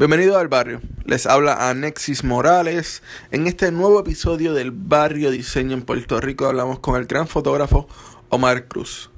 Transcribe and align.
Bienvenido 0.00 0.38
al 0.38 0.48
barrio. 0.48 0.80
Les 1.04 1.26
habla 1.26 1.68
Anexis 1.68 2.24
Morales. 2.24 3.02
En 3.32 3.46
este 3.46 3.70
nuevo 3.70 4.00
episodio 4.00 4.54
del 4.54 4.70
Barrio 4.70 5.30
Diseño 5.30 5.74
en 5.74 5.82
Puerto 5.82 6.18
Rico 6.22 6.46
hablamos 6.46 6.78
con 6.78 6.96
el 6.96 7.04
gran 7.04 7.28
fotógrafo 7.28 7.86
Omar 8.30 8.66
Cruz. 8.66 9.10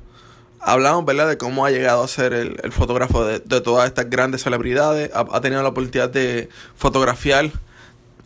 Hablamos, 0.59 1.05
¿verdad?, 1.05 1.29
de 1.29 1.39
cómo 1.39 1.65
ha 1.65 1.71
llegado 1.71 2.03
a 2.03 2.09
ser 2.09 2.33
el, 2.33 2.73
fotógrafo 2.73 3.25
de, 3.25 3.39
todas 3.61 3.87
estas 3.87 4.11
grandes 4.11 4.43
celebridades. 4.43 5.09
Ha, 5.15 5.41
tenido 5.41 5.63
la 5.63 5.69
oportunidad 5.69 6.11
de 6.11 6.49
fotografiar 6.75 7.53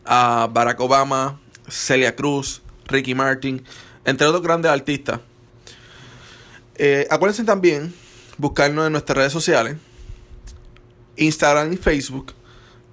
a 0.07 0.49
Barack 0.51 0.81
Obama, 0.81 1.39
Celia 1.69 2.17
Cruz, 2.17 2.63
Ricky 2.87 3.15
Martin, 3.15 3.67
entre 4.07 4.27
otros 4.27 4.43
grandes 4.43 4.73
artistas. 4.73 5.21
Eh, 6.77 7.07
acuérdense 7.11 7.45
también 7.45 7.93
buscarnos 8.39 8.87
en 8.87 8.93
nuestras 8.93 9.19
redes 9.19 9.33
sociales, 9.35 9.77
Instagram 11.17 11.75
y 11.75 11.77
Facebook, 11.77 12.33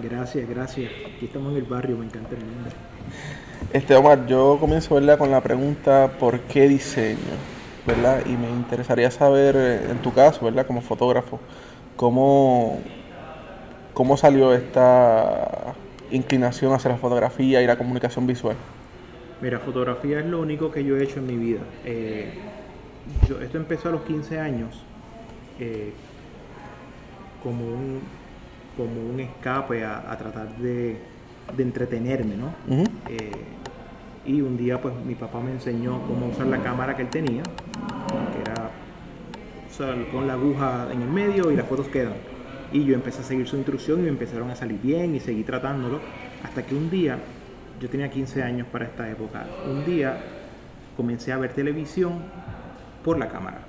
Gracias, 0.02 0.48
gracias. 0.48 0.90
Aquí 1.14 1.26
estamos 1.26 1.52
en 1.52 1.58
el 1.58 1.64
barrio, 1.64 1.96
me 1.96 2.06
encanta 2.06 2.34
el 2.34 2.40
nombre. 2.40 2.72
Este, 3.72 3.94
Omar, 3.94 4.26
yo 4.26 4.56
comienzo 4.58 4.96
¿verdad? 4.96 5.18
con 5.18 5.30
la 5.30 5.40
pregunta 5.40 6.10
¿por 6.18 6.40
qué 6.40 6.66
diseño? 6.66 7.18
¿verdad? 7.86 8.26
Y 8.26 8.30
me 8.30 8.50
interesaría 8.50 9.10
saber, 9.12 9.54
eh, 9.56 9.90
en 9.90 9.98
tu 9.98 10.12
caso, 10.12 10.44
¿verdad? 10.44 10.66
Como 10.66 10.80
fotógrafo, 10.80 11.38
¿cómo, 11.96 12.80
cómo 13.94 14.16
salió 14.16 14.52
esta 14.52 15.74
inclinación 16.10 16.72
hacia 16.72 16.90
la 16.90 16.96
fotografía 16.96 17.62
y 17.62 17.68
la 17.68 17.78
comunicación 17.78 18.26
visual? 18.26 18.56
Mira, 19.40 19.60
fotografía 19.60 20.18
es 20.18 20.26
lo 20.26 20.40
único 20.40 20.72
que 20.72 20.82
yo 20.82 20.96
he 20.96 21.04
hecho 21.04 21.20
en 21.20 21.26
mi 21.28 21.36
vida. 21.36 21.60
Eh, 21.84 22.32
yo, 23.28 23.40
esto 23.40 23.58
empezó 23.58 23.90
a 23.90 23.92
los 23.92 24.02
15 24.02 24.40
años 24.40 24.82
eh, 25.60 25.92
como, 27.42 27.64
un, 27.64 28.00
como 28.76 29.10
un 29.12 29.20
escape 29.20 29.84
a, 29.84 30.16
tratar 30.16 30.56
de, 30.58 30.96
entretenerme, 31.56 32.36
¿no? 32.36 32.54
Eh, 33.08 33.30
y 34.26 34.42
un 34.42 34.56
día 34.56 34.80
pues 34.80 34.94
mi 35.06 35.14
papá 35.14 35.40
me 35.40 35.52
enseñó 35.52 36.02
cómo 36.06 36.26
usar 36.26 36.46
la 36.46 36.58
cámara 36.62 36.94
que 36.94 37.02
él 37.02 37.08
tenía, 37.08 37.42
que 37.42 38.40
era 38.42 38.70
con 40.10 40.26
la 40.26 40.32
aguja 40.32 40.88
en 40.92 41.02
el 41.02 41.08
medio 41.08 41.52
y 41.52 41.56
las 41.56 41.66
fotos 41.66 41.86
quedan. 41.88 42.14
Y 42.72 42.84
yo 42.84 42.94
empecé 42.94 43.20
a 43.20 43.24
seguir 43.24 43.46
su 43.46 43.56
instrucción 43.56 44.00
y 44.00 44.02
me 44.02 44.08
empezaron 44.08 44.50
a 44.50 44.56
salir 44.56 44.80
bien 44.82 45.14
y 45.14 45.20
seguí 45.20 45.44
tratándolo 45.44 46.00
hasta 46.42 46.66
que 46.66 46.74
un 46.74 46.90
día 46.90 47.18
yo 47.80 47.88
tenía 47.88 48.10
15 48.10 48.42
años 48.42 48.66
para 48.70 48.86
esta 48.86 49.08
época. 49.08 49.46
Un 49.70 49.84
día 49.84 50.18
comencé 50.96 51.32
a 51.32 51.38
ver 51.38 51.52
televisión 51.52 52.18
por 53.04 53.18
la 53.18 53.28
cámara. 53.28 53.60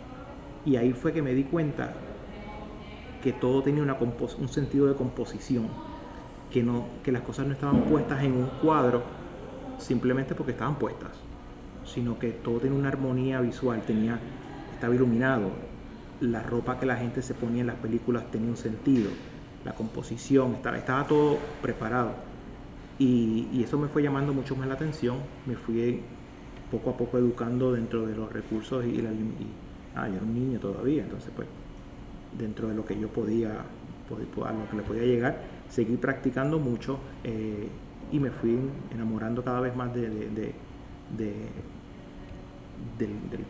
Y 0.65 0.75
ahí 0.77 0.93
fue 0.93 1.13
que 1.13 1.21
me 1.21 1.33
di 1.33 1.43
cuenta 1.43 1.93
que 3.21 3.33
todo 3.33 3.61
tenía 3.63 3.83
una 3.83 3.95
un 3.95 4.49
sentido 4.49 4.87
de 4.87 4.95
composición, 4.95 5.67
que, 6.51 6.63
no, 6.63 6.85
que 7.03 7.11
las 7.11 7.21
cosas 7.21 7.47
no 7.47 7.53
estaban 7.53 7.81
puestas 7.83 8.23
en 8.23 8.33
un 8.33 8.47
cuadro 8.61 9.03
simplemente 9.77 10.35
porque 10.35 10.51
estaban 10.51 10.75
puestas, 10.75 11.11
sino 11.85 12.19
que 12.19 12.31
todo 12.31 12.59
tenía 12.59 12.77
una 12.77 12.89
armonía 12.89 13.41
visual, 13.41 13.81
tenía, 13.85 14.19
estaba 14.73 14.93
iluminado, 14.93 15.51
la 16.21 16.43
ropa 16.43 16.79
que 16.79 16.85
la 16.85 16.97
gente 16.97 17.21
se 17.21 17.33
ponía 17.33 17.61
en 17.61 17.67
las 17.67 17.77
películas 17.77 18.29
tenía 18.31 18.49
un 18.49 18.57
sentido, 18.57 19.09
la 19.63 19.73
composición, 19.73 20.55
estaba, 20.55 20.77
estaba 20.77 21.07
todo 21.07 21.37
preparado. 21.61 22.13
Y, 22.97 23.63
eso 23.63 23.77
me 23.77 23.87
fue 23.87 24.03
llamando 24.03 24.33
mucho 24.33 24.55
más 24.55 24.67
la 24.67 24.73
atención. 24.73 25.17
Me 25.45 25.55
fui 25.55 26.01
poco 26.69 26.89
a 26.89 26.97
poco 26.97 27.17
educando 27.17 27.71
dentro 27.71 28.05
de 28.05 28.15
los 28.15 28.31
recursos 28.31 28.85
y, 28.85 29.01
la, 29.01 29.09
ah, 29.95 30.07
yo 30.07 30.15
era 30.15 30.23
un 30.23 30.33
niño 30.33 30.59
todavía, 30.59 31.03
entonces 31.03 31.31
pues 31.35 31.47
dentro 32.37 32.67
de 32.67 32.75
lo 32.75 32.85
que 32.85 32.99
yo 32.99 33.07
podía, 33.09 33.51
a 33.51 34.53
lo 34.53 34.69
que 34.69 34.77
le 34.77 34.83
podía 34.83 35.03
llegar, 35.03 35.41
seguí 35.69 35.97
practicando 35.97 36.59
mucho 36.59 36.99
eh, 37.23 37.67
y 38.11 38.19
me 38.19 38.31
fui 38.31 38.57
enamorando 38.91 39.43
cada 39.43 39.59
vez 39.59 39.75
más 39.75 39.93
de, 39.93 40.09
del, 41.17 41.45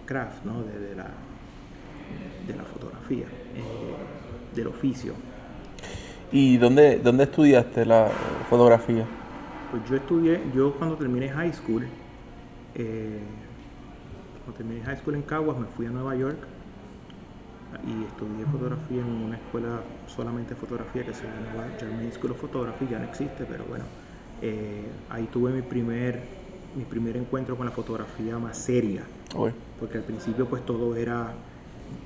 craft, 0.06 0.44
¿no? 0.45 0.63
de, 0.63 0.95
la, 0.95 1.07
de 2.47 2.56
la 2.56 2.63
fotografía, 2.63 3.25
eh, 3.56 4.56
del 4.56 4.67
oficio. 4.67 5.13
¿Y 6.31 6.57
dónde, 6.57 7.00
dónde 7.00 7.23
estudiaste 7.23 7.85
la 7.85 8.09
fotografía? 8.50 9.06
Pues 9.72 9.84
yo 9.90 9.96
estudié, 9.96 10.41
yo 10.53 10.73
cuando 10.73 10.96
terminé 10.96 11.29
high 11.29 11.53
school, 11.53 11.88
eh, 12.75 13.19
cuando 14.44 14.57
terminé 14.57 14.81
high 14.84 14.97
school 14.97 15.16
en 15.16 15.22
Caguas, 15.22 15.57
me 15.57 15.67
fui 15.67 15.85
a 15.85 15.90
Nueva 15.90 16.16
York 16.16 16.38
y 17.85 18.03
estudié 18.06 18.46
fotografía 18.46 19.02
en 19.02 19.07
una 19.07 19.35
escuela 19.35 19.81
solamente 20.07 20.56
fotografía 20.56 21.06
que 21.06 21.13
se 21.13 21.24
llama 21.24 21.68
German 21.80 22.12
School 22.12 22.31
of 22.31 22.41
Photography, 22.41 22.88
ya 22.90 23.00
no 23.00 23.06
existe, 23.06 23.46
pero 23.46 23.66
bueno, 23.66 23.85
eh, 24.41 24.85
ahí 25.09 25.28
tuve 25.31 25.52
mi 25.52 25.62
primer, 25.62 26.22
mi 26.75 26.84
primer 26.84 27.18
encuentro 27.18 27.56
con 27.56 27.66
la 27.66 27.72
fotografía 27.72 28.38
más 28.40 28.58
seria, 28.58 29.03
porque 29.79 29.97
al 29.97 30.03
principio 30.03 30.47
pues 30.47 30.66
todo 30.66 30.96
era 30.96 31.34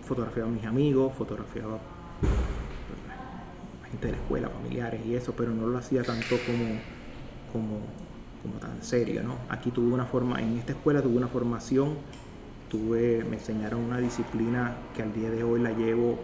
fotografiaba 0.05 0.49
a 0.49 0.51
mis 0.51 0.65
amigos, 0.65 1.13
fotografiaba 1.17 1.79
pues, 2.19 3.91
gente 3.91 4.07
de 4.07 4.13
la 4.13 4.19
escuela, 4.19 4.49
familiares 4.49 5.01
y 5.05 5.15
eso, 5.15 5.33
pero 5.35 5.51
no 5.51 5.67
lo 5.67 5.77
hacía 5.77 6.03
tanto 6.03 6.35
como 6.45 6.79
como, 7.53 7.79
como 8.41 8.55
tan 8.59 8.83
serio, 8.83 9.23
¿no? 9.23 9.37
Aquí 9.47 9.69
tuve 9.71 9.93
una 9.93 10.05
forma, 10.05 10.41
en 10.41 10.57
esta 10.57 10.73
escuela 10.73 11.01
tuve 11.01 11.15
una 11.15 11.27
formación, 11.27 11.95
tuve, 12.73 13.23
me 13.29 13.35
enseñaron 13.35 13.81
una 13.81 13.99
disciplina 13.99 14.73
que 14.95 15.03
al 15.03 15.13
día 15.13 15.29
de 15.29 15.43
hoy 15.43 15.61
la 15.61 15.69
llevo 15.69 16.17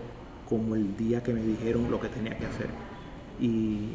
como 0.50 0.76
el 0.76 0.98
día 0.98 1.22
que 1.22 1.32
me 1.32 1.42
dijeron 1.42 1.92
lo 1.92 2.02
que 2.02 2.08
tenía 2.08 2.36
que 2.36 2.48
hacer. 2.48 2.70
Y, 3.40 3.90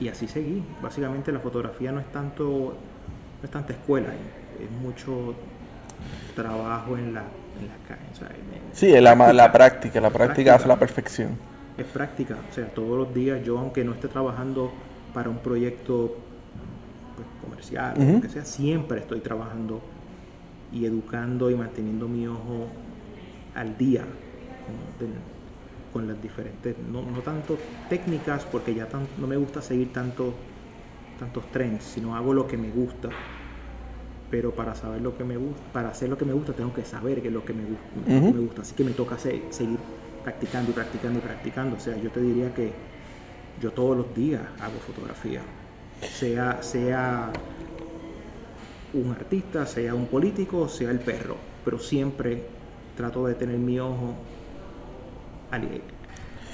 y 0.00 0.08
así 0.08 0.28
seguí. 0.28 0.62
Básicamente 0.82 1.32
la 1.32 1.40
fotografía 1.40 1.92
no 1.92 2.00
es 2.00 2.12
tanto, 2.12 2.44
no 2.44 3.42
es 3.42 3.50
tanta 3.50 3.72
escuela, 3.72 4.08
es 4.08 4.70
mucho 4.82 5.34
trabajo 6.36 6.98
en 6.98 7.14
la, 7.14 7.22
en 7.58 7.68
la 7.68 7.76
calle. 7.88 8.30
sí, 8.72 8.90
la, 9.00 9.14
práctica, 9.16 9.32
la 9.32 9.50
práctica, 9.50 10.00
la 10.02 10.10
práctica 10.10 10.54
hace 10.56 10.68
la 10.68 10.78
perfección. 10.78 11.38
Es 11.78 11.86
práctica, 11.86 12.36
o 12.50 12.54
sea, 12.54 12.66
todos 12.66 12.98
los 12.98 13.14
días 13.14 13.42
yo 13.42 13.58
aunque 13.58 13.82
no 13.82 13.94
esté 13.94 14.08
trabajando 14.08 14.70
para 15.14 15.30
un 15.30 15.38
proyecto 15.38 16.16
pues, 17.16 17.26
comercial, 17.42 17.94
o 17.96 18.12
lo 18.12 18.20
que 18.20 18.28
sea, 18.28 18.44
siempre 18.44 19.00
estoy 19.00 19.20
trabajando 19.20 19.80
y 20.74 20.84
educando 20.84 21.50
y 21.50 21.54
manteniendo 21.54 22.08
mi 22.08 22.26
ojo 22.26 22.66
al 23.54 23.78
día 23.78 24.04
con, 25.92 26.08
las 26.08 26.20
diferentes, 26.20 26.74
no, 26.90 27.02
tanto 27.20 27.56
técnicas, 27.88 28.44
porque 28.44 28.74
ya 28.74 28.88
no 29.18 29.28
me 29.28 29.36
gusta 29.36 29.62
seguir 29.62 29.92
tanto, 29.92 30.34
tantos 31.20 31.46
trends, 31.52 31.84
sino 31.84 32.16
hago 32.16 32.34
lo 32.34 32.48
que 32.48 32.56
me 32.56 32.70
gusta. 32.70 33.10
Pero 34.28 34.50
para 34.50 34.74
saber 34.74 35.00
lo 35.02 35.16
que 35.16 35.22
me 35.22 35.36
gusta, 35.36 35.62
para 35.72 35.90
hacer 35.90 36.08
lo 36.08 36.18
que 36.18 36.24
me 36.24 36.32
gusta, 36.32 36.52
tengo 36.52 36.74
que 36.74 36.84
saber 36.84 37.22
qué 37.22 37.28
es 37.28 37.34
lo 37.34 37.44
que 37.44 37.52
me, 37.52 37.62
gusta, 37.62 38.32
me 38.32 38.40
gusta. 38.40 38.62
Así 38.62 38.74
que 38.74 38.82
me 38.82 38.90
toca 38.90 39.16
seguir 39.18 39.78
practicando 40.24 40.72
y 40.72 40.74
practicando 40.74 41.18
y 41.20 41.22
practicando. 41.22 41.76
O 41.76 41.80
sea, 41.80 41.96
yo 41.96 42.10
te 42.10 42.20
diría 42.20 42.52
que 42.52 42.72
yo 43.60 43.70
todos 43.70 43.96
los 43.96 44.12
días 44.12 44.42
hago 44.60 44.80
fotografía. 44.80 45.42
Sea, 46.00 46.60
sea 46.60 47.30
un 48.94 49.12
artista, 49.12 49.66
sea 49.66 49.94
un 49.94 50.06
político, 50.06 50.68
sea 50.68 50.90
el 50.90 51.00
perro. 51.00 51.36
Pero 51.64 51.78
siempre 51.78 52.44
trato 52.96 53.26
de 53.26 53.34
tener 53.34 53.58
mi 53.58 53.78
ojo 53.78 54.14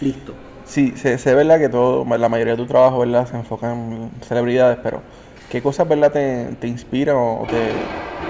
listo. 0.00 0.34
Sí, 0.64 0.92
se, 0.96 1.16
ve 1.16 1.34
verdad 1.34 1.58
que 1.58 1.68
todo, 1.68 2.04
la 2.04 2.28
mayoría 2.28 2.54
de 2.54 2.58
tu 2.58 2.66
trabajo 2.66 3.00
¿verdad? 3.00 3.26
se 3.26 3.36
enfoca 3.36 3.72
en 3.72 4.10
celebridades, 4.22 4.78
pero 4.82 5.02
¿qué 5.50 5.62
cosas 5.62 5.88
verdad 5.88 6.12
te, 6.12 6.56
te 6.60 6.68
inspiran 6.68 7.16
o 7.16 7.46
te, 7.48 7.70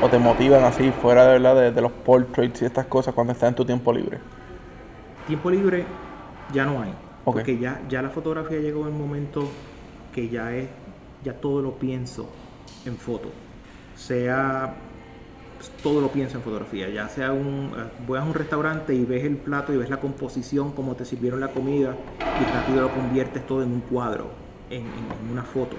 o 0.05 0.09
te 0.09 0.19
motivan 0.19 0.65
así 0.65 0.91
fuera 0.91 1.27
de 1.27 1.39
verdad 1.39 1.73
de, 1.73 1.81
los 1.81 1.93
portraits 1.93 2.63
y 2.63 2.65
estas 2.65 2.87
cosas 2.87 3.15
cuando 3.15 3.33
estás 3.33 3.51
en 3.51 3.55
tu 3.57 3.65
tiempo 3.65 3.93
libre? 3.93 4.19
Tiempo 5.27 5.51
libre 5.51 5.85
ya 6.53 6.65
no 6.65 6.83
hay. 6.83 6.95
Porque 7.25 7.59
ya, 7.59 7.83
ya 7.89 8.01
la 8.01 8.11
fotografía 8.11 8.59
llegó 8.59 8.87
en 8.87 8.95
un 8.95 8.99
momento 8.99 9.49
que 10.15 10.29
ya 10.29 10.55
es, 10.55 10.69
ya 11.23 11.35
todo 11.35 11.61
lo 11.61 11.73
pienso 11.75 12.29
en 12.87 12.97
foto. 12.97 13.31
Sea 14.07 14.75
todo 15.83 16.01
lo 16.01 16.09
pienso 16.09 16.39
en 16.39 16.43
fotografía. 16.43 16.89
Ya 16.89 17.09
sea 17.09 17.33
un, 17.33 17.73
eh, 17.77 17.83
voy 18.07 18.19
a 18.19 18.23
un 18.23 18.33
restaurante 18.33 18.95
y 18.95 19.05
ves 19.05 19.25
el 19.25 19.37
plato 19.37 19.75
y 19.75 19.77
ves 19.77 19.91
la 19.91 20.01
composición, 20.01 20.73
cómo 20.73 20.95
te 20.97 21.05
sirvieron 21.05 21.39
la 21.41 21.49
comida 21.49 21.95
y 22.41 22.45
rápido 22.57 22.81
lo 22.81 22.91
conviertes 22.91 23.47
todo 23.47 23.63
en 23.63 23.71
un 23.73 23.81
cuadro, 23.81 24.31
en, 24.71 24.85
una 25.31 25.43
foto. 25.43 25.77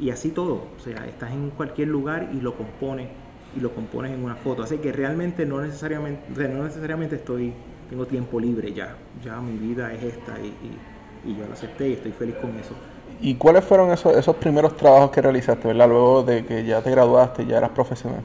Y 0.00 0.08
así 0.10 0.30
todo. 0.30 0.68
O 0.76 0.80
sea, 0.82 1.06
estás 1.06 1.32
en 1.32 1.50
cualquier 1.50 1.88
lugar 1.88 2.30
y 2.32 2.40
lo 2.40 2.54
compones 2.56 3.08
y 3.54 3.60
lo 3.60 3.74
compones 3.74 4.12
en 4.12 4.24
una 4.24 4.34
foto. 4.36 4.62
Así 4.62 4.78
que 4.78 4.90
realmente 4.92 5.44
no 5.44 5.60
necesariamente, 5.60 6.32
o 6.32 6.36
sea, 6.36 6.48
no 6.48 6.64
necesariamente 6.64 7.16
estoy, 7.16 7.52
tengo 7.90 8.06
tiempo 8.06 8.40
libre 8.40 8.72
ya. 8.72 8.96
Ya 9.22 9.38
mi 9.42 9.58
vida 9.58 9.92
es 9.92 10.02
esta 10.04 10.40
y, 10.40 10.46
y- 10.46 10.78
y 11.24 11.36
yo 11.36 11.46
lo 11.46 11.52
acepté 11.52 11.90
y 11.90 11.92
estoy 11.92 12.12
feliz 12.12 12.34
con 12.36 12.50
eso. 12.58 12.74
¿Y 13.22 13.36
cuáles 13.36 13.64
fueron 13.64 13.92
esos, 13.92 14.16
esos 14.16 14.36
primeros 14.36 14.76
trabajos 14.76 15.10
que 15.12 15.22
realizaste, 15.22 15.68
verdad? 15.68 15.88
Luego 15.88 16.22
de 16.24 16.44
que 16.44 16.64
ya 16.64 16.82
te 16.82 16.90
graduaste, 16.90 17.46
ya 17.46 17.58
eras 17.58 17.70
profesional. 17.70 18.24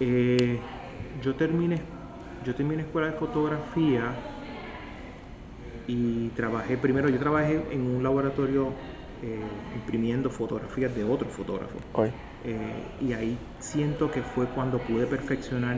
Eh, 0.00 0.58
yo 1.22 1.34
terminé 1.36 1.80
yo 2.44 2.54
terminé 2.54 2.82
escuela 2.82 3.08
de 3.08 3.14
fotografía 3.14 4.12
y 5.86 6.28
trabajé 6.30 6.76
primero 6.76 7.08
yo 7.08 7.18
trabajé 7.18 7.62
en 7.70 7.96
un 7.96 8.02
laboratorio 8.02 8.68
eh, 9.22 9.40
imprimiendo 9.74 10.30
fotografías 10.30 10.94
de 10.94 11.04
otros 11.04 11.32
fotógrafos. 11.32 11.80
Eh, 12.44 12.58
y 13.00 13.12
ahí 13.14 13.38
siento 13.58 14.10
que 14.10 14.22
fue 14.22 14.46
cuando 14.46 14.78
pude 14.78 15.06
perfeccionar 15.06 15.76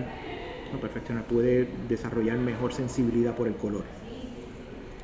no 0.73 0.81
perfeccionar 0.81 1.25
pude 1.25 1.69
desarrollar 1.89 2.39
mejor 2.39 2.73
sensibilidad 2.73 3.35
por 3.37 3.47
el 3.47 3.55
color 3.55 3.85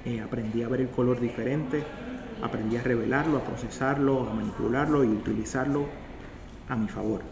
Eh, 0.04 0.20
aprendí 0.20 0.64
a 0.64 0.68
ver 0.68 0.80
el 0.80 0.88
color 0.88 1.20
diferente 1.20 1.84
aprendí 2.42 2.76
a 2.76 2.82
revelarlo 2.82 3.38
a 3.38 3.44
procesarlo 3.44 4.28
a 4.28 4.34
manipularlo 4.34 5.04
y 5.04 5.08
utilizarlo 5.08 5.86
a 6.68 6.76
mi 6.76 6.88
favor. 6.88 7.22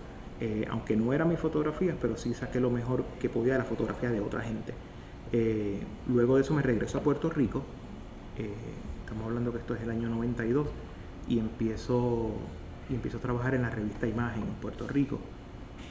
Eh, 0.40 0.66
aunque 0.70 0.96
no 0.96 1.12
era 1.12 1.24
mi 1.24 1.36
fotografía, 1.36 1.94
pero 2.00 2.16
sí 2.16 2.32
saqué 2.32 2.60
lo 2.60 2.70
mejor 2.70 3.04
que 3.20 3.28
podía 3.28 3.54
de 3.54 3.58
la 3.58 3.64
fotografía 3.64 4.10
de 4.10 4.20
otra 4.20 4.40
gente. 4.40 4.72
Eh, 5.32 5.82
luego 6.08 6.36
de 6.36 6.42
eso 6.42 6.54
me 6.54 6.62
regreso 6.62 6.98
a 6.98 7.02
Puerto 7.02 7.28
Rico. 7.30 7.62
eh, 8.38 8.50
estamos 9.04 9.26
hablando 9.26 9.52
que 9.52 9.58
esto 9.58 9.74
es 9.74 9.82
el 9.82 9.90
año 9.90 10.08
92 10.08 10.68
y 11.28 11.38
empiezo, 11.38 12.30
y 12.88 12.94
empiezo 12.94 13.18
a 13.18 13.20
trabajar 13.20 13.54
en 13.54 13.62
la 13.62 13.70
revista 13.70 14.06
Imagen 14.06 14.42
en 14.42 14.54
Puerto 14.54 14.86
Rico, 14.86 15.18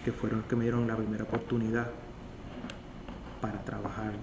que 0.04 0.12
fueron 0.12 0.40
los 0.40 0.48
que 0.48 0.56
me 0.56 0.64
dieron 0.64 0.88
la 0.88 0.96
primera 0.96 1.26
oportunidad 1.26 1.92
para 3.42 3.64
trabajar 3.64 4.14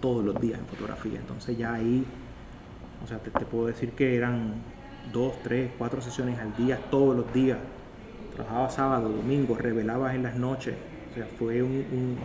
todos 0.00 0.24
los 0.24 0.40
días 0.40 0.58
en 0.58 0.66
fotografía. 0.66 1.20
Entonces 1.20 1.56
ya 1.56 1.74
ahí, 1.74 2.04
o 3.02 3.06
sea, 3.06 3.18
te, 3.18 3.30
te 3.30 3.44
puedo 3.44 3.66
decir 3.66 3.92
que 3.92 4.16
eran 4.16 4.54
dos, 5.12 5.34
tres, 5.42 5.70
cuatro 5.78 6.00
sesiones 6.00 6.38
al 6.38 6.54
día, 6.56 6.78
todos 6.90 7.16
los 7.16 7.32
días. 7.32 7.58
Trabajaba 8.34 8.70
sábado, 8.70 9.08
domingo, 9.10 9.56
revelabas 9.56 10.14
en 10.14 10.22
las 10.22 10.36
noches. 10.36 10.74
O 11.10 11.14
sea, 11.14 11.26
fue 11.38 11.62
un, 11.62 11.70
un- 11.70 12.18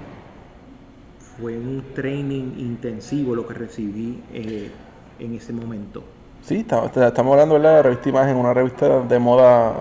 fue 1.39 1.57
un 1.57 1.83
training 1.94 2.53
intensivo 2.57 3.35
lo 3.35 3.47
que 3.47 3.53
recibí 3.53 4.24
eh, 4.33 4.71
en 5.19 5.33
ese 5.35 5.53
momento. 5.53 6.03
Sí, 6.41 6.57
estamos, 6.59 6.95
estamos 6.95 7.31
hablando 7.33 7.56
¿verdad? 7.56 7.69
de 7.71 7.75
la 7.77 7.83
revista 7.83 8.09
Imagen, 8.09 8.38
una 8.38 8.53
revista 8.53 9.01
de 9.01 9.19
moda 9.19 9.74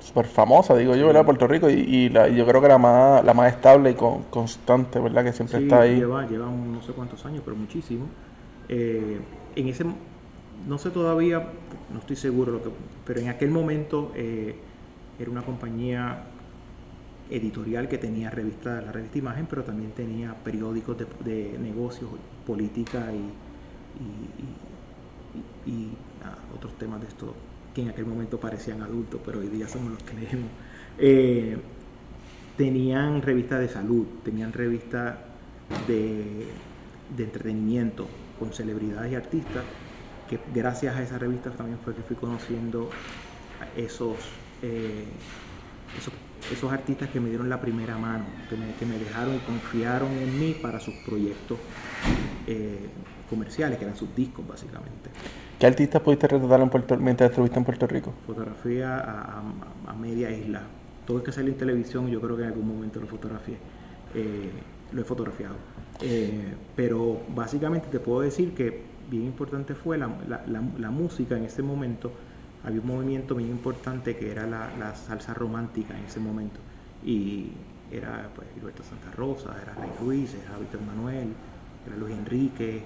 súper 0.00 0.26
famosa, 0.26 0.76
digo 0.76 0.94
yo, 0.96 1.06
¿verdad? 1.06 1.24
Puerto 1.24 1.46
Rico, 1.46 1.70
y, 1.70 1.74
y 1.74 2.08
la, 2.10 2.28
yo 2.28 2.44
creo 2.46 2.60
que 2.60 2.68
la 2.68 2.78
más, 2.78 3.24
la 3.24 3.32
más 3.32 3.52
estable 3.52 3.90
y 3.92 3.94
con- 3.94 4.24
constante, 4.24 4.98
¿verdad? 4.98 5.24
Que 5.24 5.32
siempre 5.32 5.58
Sí, 5.58 5.64
está 5.64 5.80
ahí. 5.82 5.96
Lleva, 5.96 6.26
lleva 6.26 6.46
no 6.46 6.82
sé 6.82 6.92
cuántos 6.92 7.24
años, 7.24 7.42
pero 7.44 7.56
muchísimo. 7.56 8.06
Eh, 8.68 9.20
en 9.56 9.68
ese, 9.68 9.84
no 10.66 10.78
sé 10.78 10.90
todavía, 10.90 11.52
no 11.92 11.98
estoy 12.00 12.16
seguro, 12.16 12.52
lo 12.52 12.62
que, 12.62 12.70
pero 13.04 13.20
en 13.20 13.28
aquel 13.28 13.50
momento 13.50 14.12
eh, 14.14 14.56
era 15.18 15.30
una 15.30 15.44
compañía 15.44 16.24
editorial 17.30 17.88
que 17.88 17.98
tenía 17.98 18.30
revista, 18.30 18.80
la 18.82 18.92
revista 18.92 19.18
Imagen, 19.18 19.46
pero 19.46 19.64
también 19.64 19.92
tenía 19.92 20.34
periódicos 20.44 20.98
de, 20.98 21.06
de 21.24 21.58
negocios, 21.58 22.10
política 22.46 23.12
y, 23.14 23.32
y- 25.66 25.96
otros 26.54 26.76
temas 26.78 27.00
de 27.00 27.08
esto 27.08 27.34
que 27.74 27.82
en 27.82 27.88
aquel 27.88 28.06
momento 28.06 28.38
parecían 28.38 28.82
adultos, 28.82 29.20
pero 29.24 29.40
hoy 29.40 29.48
día 29.48 29.68
somos 29.68 29.92
los 29.92 30.02
que 30.04 30.14
leemos. 30.14 30.52
Eh, 30.96 31.58
tenían 32.56 33.22
revistas 33.22 33.60
de 33.60 33.68
salud, 33.68 34.06
tenían 34.22 34.52
revistas 34.52 35.18
de, 35.86 36.54
de 37.08 37.24
entretenimiento 37.24 38.10
con 38.38 38.52
celebridades 38.52 39.12
y 39.12 39.14
artistas, 39.16 39.66
que 40.28 40.38
gracias 40.54 40.96
a 40.96 41.02
esas 41.02 41.20
revistas 41.20 41.54
también 41.56 41.78
fue 41.84 41.94
que 41.94 42.02
fui 42.02 42.16
conociendo 42.16 42.90
esos, 43.76 44.16
eh, 44.62 45.04
esos, 45.98 46.12
esos 46.52 46.72
artistas 46.72 47.08
que 47.10 47.20
me 47.20 47.28
dieron 47.28 47.48
la 47.48 47.60
primera 47.60 47.96
mano, 47.96 48.24
que 48.48 48.56
me, 48.56 48.74
que 48.74 48.86
me 48.86 48.98
dejaron 48.98 49.34
y 49.34 49.38
confiaron 49.38 50.10
en 50.12 50.38
mí 50.38 50.54
para 50.60 50.80
sus 50.80 50.94
proyectos 51.06 51.58
eh, 52.46 52.88
comerciales, 53.30 53.78
que 53.78 53.84
eran 53.84 53.96
sus 53.96 54.14
discos 54.14 54.46
básicamente. 54.46 55.10
¿Qué 55.58 55.66
artistas 55.66 56.02
pudiste 56.02 56.26
retratar 56.28 56.60
en 56.60 56.68
Puerto, 56.70 56.96
mientras 56.96 57.30
estuviste 57.30 57.58
en 57.58 57.64
Puerto 57.64 57.86
Rico? 57.86 58.12
Fotografía 58.26 58.98
a, 58.98 59.38
a- 59.38 59.90
a 59.90 59.94
media 59.94 60.30
isla. 60.30 60.62
Todo 61.06 61.18
el 61.18 61.22
que 61.22 61.32
sale 61.32 61.50
en 61.50 61.56
televisión, 61.56 62.08
yo 62.08 62.20
creo 62.20 62.36
que 62.36 62.42
en 62.42 62.48
algún 62.48 62.66
momento 62.68 62.98
lo 63.00 63.06
fotografié. 63.06 63.56
Eh, 64.14 64.50
lo 64.92 65.00
he 65.00 65.04
fotografiado. 65.04 65.54
Pero 66.76 67.20
básicamente 67.34 67.88
te 67.90 68.00
puedo 68.00 68.20
decir 68.20 68.52
que 68.54 68.82
bien 69.10 69.24
importante 69.24 69.74
fue 69.74 69.98
la, 69.98 70.08
la- 70.28 70.44
la- 70.46 70.90
música 70.90 71.36
en 71.36 71.44
ese 71.44 71.62
momento. 71.62 72.12
Había 72.64 72.80
un 72.80 72.86
movimiento 72.86 73.34
bien 73.34 73.50
importante 73.50 74.16
que 74.16 74.30
era 74.30 74.46
la, 74.46 74.70
salsa 74.94 75.34
romántica 75.34 75.96
en 75.98 76.04
ese 76.06 76.20
momento. 76.20 76.60
Y 77.04 77.52
era 77.92 78.30
pues, 78.34 78.48
Gilberto 78.54 78.82
Santa 78.82 79.10
Rosa, 79.16 79.54
era 79.62 79.74
Rey 79.74 79.90
Ruiz, 80.00 80.34
era 80.34 80.58
Víctor 80.58 80.80
Manuel, 80.82 81.28
era 81.86 81.96
Luis 81.96 82.14
Enrique, 82.14 82.76
eh, 82.78 82.82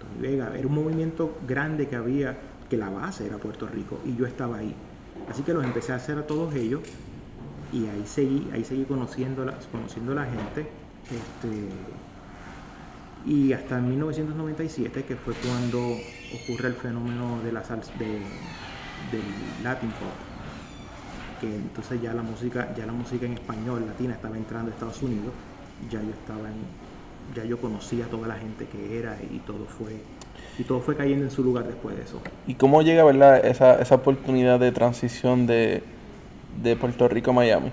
Tony 0.00 0.20
Vega. 0.26 0.52
Era 0.56 0.66
un 0.66 0.74
movimiento 0.74 1.36
grande 1.46 1.88
que 1.88 1.96
había, 1.96 2.36
que 2.70 2.76
la 2.76 2.88
base 2.88 3.26
era 3.26 3.36
Puerto 3.38 3.66
Rico 3.66 4.00
y 4.06 4.16
yo 4.16 4.26
estaba 4.26 4.58
ahí. 4.58 4.74
Así 5.28 5.42
que 5.42 5.52
los 5.52 5.64
empecé 5.64 5.92
a 5.92 5.96
hacer 5.96 6.16
a 6.18 6.26
todos 6.26 6.54
ellos 6.54 6.80
y 7.72 7.86
ahí 7.86 8.04
seguí, 8.06 8.48
ahí 8.52 8.64
seguí 8.64 8.84
conociendo, 8.84 9.44
la- 9.44 9.58
conociendo 9.70 10.14
la 10.14 10.24
gente. 10.24 10.60
Este, 11.04 11.68
y 13.26 13.52
hasta 13.52 13.78
en 13.78 13.90
1997, 13.90 15.04
que 15.04 15.16
fue 15.16 15.34
cuando 15.34 15.78
ocurre 16.42 16.68
el 16.68 16.74
fenómeno 16.74 17.40
de 17.42 17.52
la 17.52 17.62
salsa, 17.64 17.92
de, 17.98 18.06
del 18.06 19.22
Latin 19.62 19.90
Pop, 19.90 20.08
que 21.40 21.46
entonces 21.54 22.00
ya 22.02 22.14
la 22.14 22.22
música, 22.22 22.74
ya 22.76 22.86
la 22.86 22.92
música 22.92 23.26
en 23.26 23.34
español 23.34 23.84
latina 23.86 24.14
estaba 24.14 24.36
entrando 24.36 24.70
a 24.70 24.74
Estados 24.74 25.02
Unidos, 25.02 25.32
ya 25.90 26.00
yo 26.02 26.10
estaba 26.10 26.48
en, 26.48 26.56
ya 27.36 27.44
yo 27.44 27.58
conocía 27.60 28.06
a 28.06 28.08
toda 28.08 28.28
la 28.28 28.34
gente 28.36 28.66
que 28.66 28.98
era 28.98 29.16
y 29.30 29.38
todo 29.40 29.66
fue, 29.66 29.96
y 30.58 30.64
todo 30.64 30.80
fue 30.80 30.96
cayendo 30.96 31.24
en 31.24 31.30
su 31.30 31.44
lugar 31.44 31.66
después 31.66 31.96
de 31.96 32.02
eso. 32.02 32.20
¿Y 32.46 32.54
cómo 32.54 32.82
llega, 32.82 33.04
verdad, 33.04 33.44
esa, 33.44 33.80
esa 33.80 33.96
oportunidad 33.96 34.58
de 34.58 34.72
transición 34.72 35.46
de, 35.46 35.82
de 36.62 36.76
Puerto 36.76 37.06
Rico 37.08 37.30
a 37.30 37.34
Miami? 37.34 37.70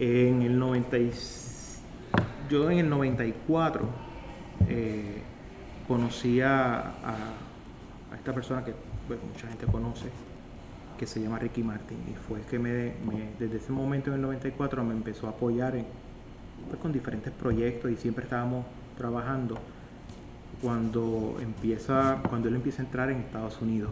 En 0.00 0.42
el 0.42 0.58
90 0.58 0.98
y- 0.98 1.10
yo 2.50 2.70
en 2.70 2.78
el 2.78 2.90
94 2.90 3.88
eh, 4.68 5.22
conocí 5.88 6.40
a, 6.40 6.78
a- 6.80 7.34
a 8.12 8.16
esta 8.16 8.32
persona 8.32 8.64
que 8.64 8.72
mucha 9.32 9.46
gente 9.48 9.66
conoce, 9.66 10.06
que 10.98 11.06
se 11.06 11.20
llama 11.20 11.38
Ricky 11.38 11.62
Martin, 11.62 11.98
y 12.10 12.14
fue 12.14 12.40
que 12.42 12.58
me, 12.58 12.92
me- 13.04 13.30
desde 13.38 13.56
ese 13.58 13.72
momento 13.72 14.10
en 14.10 14.16
el 14.16 14.22
94 14.22 14.84
me 14.84 14.94
empezó 14.94 15.26
a 15.26 15.30
apoyar 15.30 15.74
en, 15.76 15.86
pues, 16.68 16.80
con 16.80 16.92
diferentes 16.92 17.32
proyectos 17.32 17.90
y 17.90 17.96
siempre 17.96 18.24
estábamos 18.24 18.64
trabajando. 18.96 19.58
Cuando 20.62 21.36
empieza 21.42 22.20
cuando 22.28 22.48
él 22.48 22.54
empieza 22.54 22.80
a 22.80 22.84
entrar 22.86 23.10
en 23.10 23.18
Estados 23.18 23.60
Unidos 23.60 23.90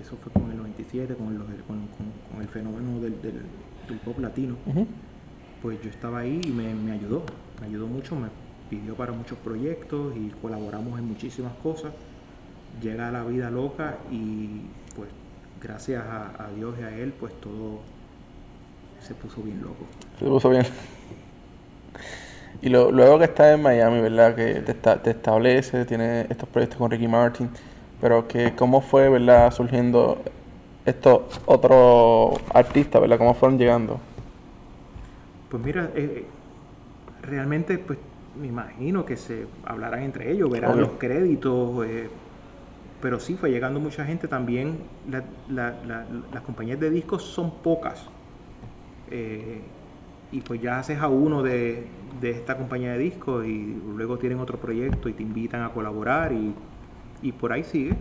eso 0.00 0.16
fue 0.16 0.32
con 0.32 0.50
el 0.50 0.56
97 0.56 1.14
con 1.16 1.28
el, 1.28 1.38
con, 1.38 1.52
con- 1.88 2.12
con 2.32 2.40
el 2.40 2.48
fenómeno 2.48 2.98
del, 3.00 3.20
del- 3.20 3.42
del 3.88 3.98
pop 3.98 4.18
latino 4.20 4.56
pues 5.60 5.82
yo 5.82 5.90
estaba 5.90 6.20
ahí 6.20 6.40
y 6.44 6.48
me, 6.50 6.74
me 6.74 6.92
ayudó, 6.92 7.24
me 7.60 7.66
ayudó 7.66 7.86
mucho, 7.88 8.16
me 8.16 8.28
pidió 8.68 8.96
para 8.96 9.12
muchos 9.12 9.38
proyectos 9.38 10.16
y 10.16 10.30
colaboramos 10.42 10.98
en 10.98 11.06
muchísimas 11.06 11.54
cosas. 11.56 11.94
Llega 12.80 13.10
la 13.12 13.24
vida 13.24 13.50
loca 13.50 14.04
y 14.10 14.72
pues 14.94 15.10
gracias 15.60 16.04
a, 16.06 16.44
a 16.46 16.50
Dios 16.52 16.76
y 16.80 16.82
a 16.84 16.96
él 16.98 17.14
pues 17.14 17.40
todo 17.40 17.86
se 18.98 19.14
puso 19.14 19.42
bien 19.42 19.62
loco. 19.62 19.86
Se 20.18 20.24
puso 20.26 20.48
bien. 20.50 20.64
Y 22.62 22.68
lo- 22.68 22.90
luego 22.90 23.18
que 23.18 23.24
estás 23.26 23.54
en 23.54 23.62
Miami, 23.62 24.00
¿verdad? 24.00 24.34
Que 24.34 24.60
te, 24.62 24.72
esta- 24.72 25.02
te 25.02 25.10
establece, 25.10 25.84
tiene 25.84 26.22
estos 26.30 26.48
proyectos 26.48 26.78
con 26.78 26.90
Ricky 26.90 27.08
Martin, 27.08 27.50
pero 28.00 28.26
que 28.28 28.54
cómo 28.54 28.80
fue, 28.80 29.08
¿verdad? 29.08 29.50
Surgiendo 29.52 30.22
estos 30.84 31.22
otros 31.46 32.40
artistas, 32.54 33.00
¿verdad? 33.02 33.18
¿Cómo 33.18 33.34
fueron 33.34 33.58
llegando? 33.58 34.00
Pues 35.48 35.62
mira, 35.62 35.90
eh, 35.94 36.32
realmente 37.22 37.78
pues 37.78 37.98
me 38.40 38.46
imagino 38.48 39.04
que 39.04 39.16
se 39.16 39.46
hablarán 39.64 40.02
entre 40.02 40.30
ellos, 40.32 40.50
verán 40.50 40.72
Obvio. 40.74 40.86
los 40.86 40.92
créditos, 40.98 41.86
eh, 41.86 42.10
pero 43.00 43.20
sí 43.20 43.36
fue 43.36 43.50
llegando 43.50 43.80
mucha 43.80 44.04
gente 44.04 44.28
también. 44.28 44.78
La- 45.10 45.24
la- 45.48 45.76
la- 45.86 46.06
las 46.32 46.42
compañías 46.42 46.80
de 46.80 46.90
discos 46.90 47.22
son 47.22 47.50
pocas. 47.62 48.06
Eh, 49.10 49.60
y 50.32 50.40
pues 50.40 50.60
ya 50.60 50.78
haces 50.80 50.98
a 51.00 51.08
uno 51.08 51.42
de, 51.42 51.86
de 52.20 52.30
esta 52.30 52.56
compañía 52.56 52.92
de 52.92 52.98
discos 52.98 53.46
y 53.46 53.76
luego 53.96 54.18
tienen 54.18 54.40
otro 54.40 54.58
proyecto 54.58 55.08
y 55.08 55.12
te 55.12 55.22
invitan 55.22 55.62
a 55.62 55.70
colaborar 55.72 56.32
y, 56.32 56.54
y 57.22 57.32
por 57.32 57.52
ahí 57.52 57.64
sigue. 57.64 57.94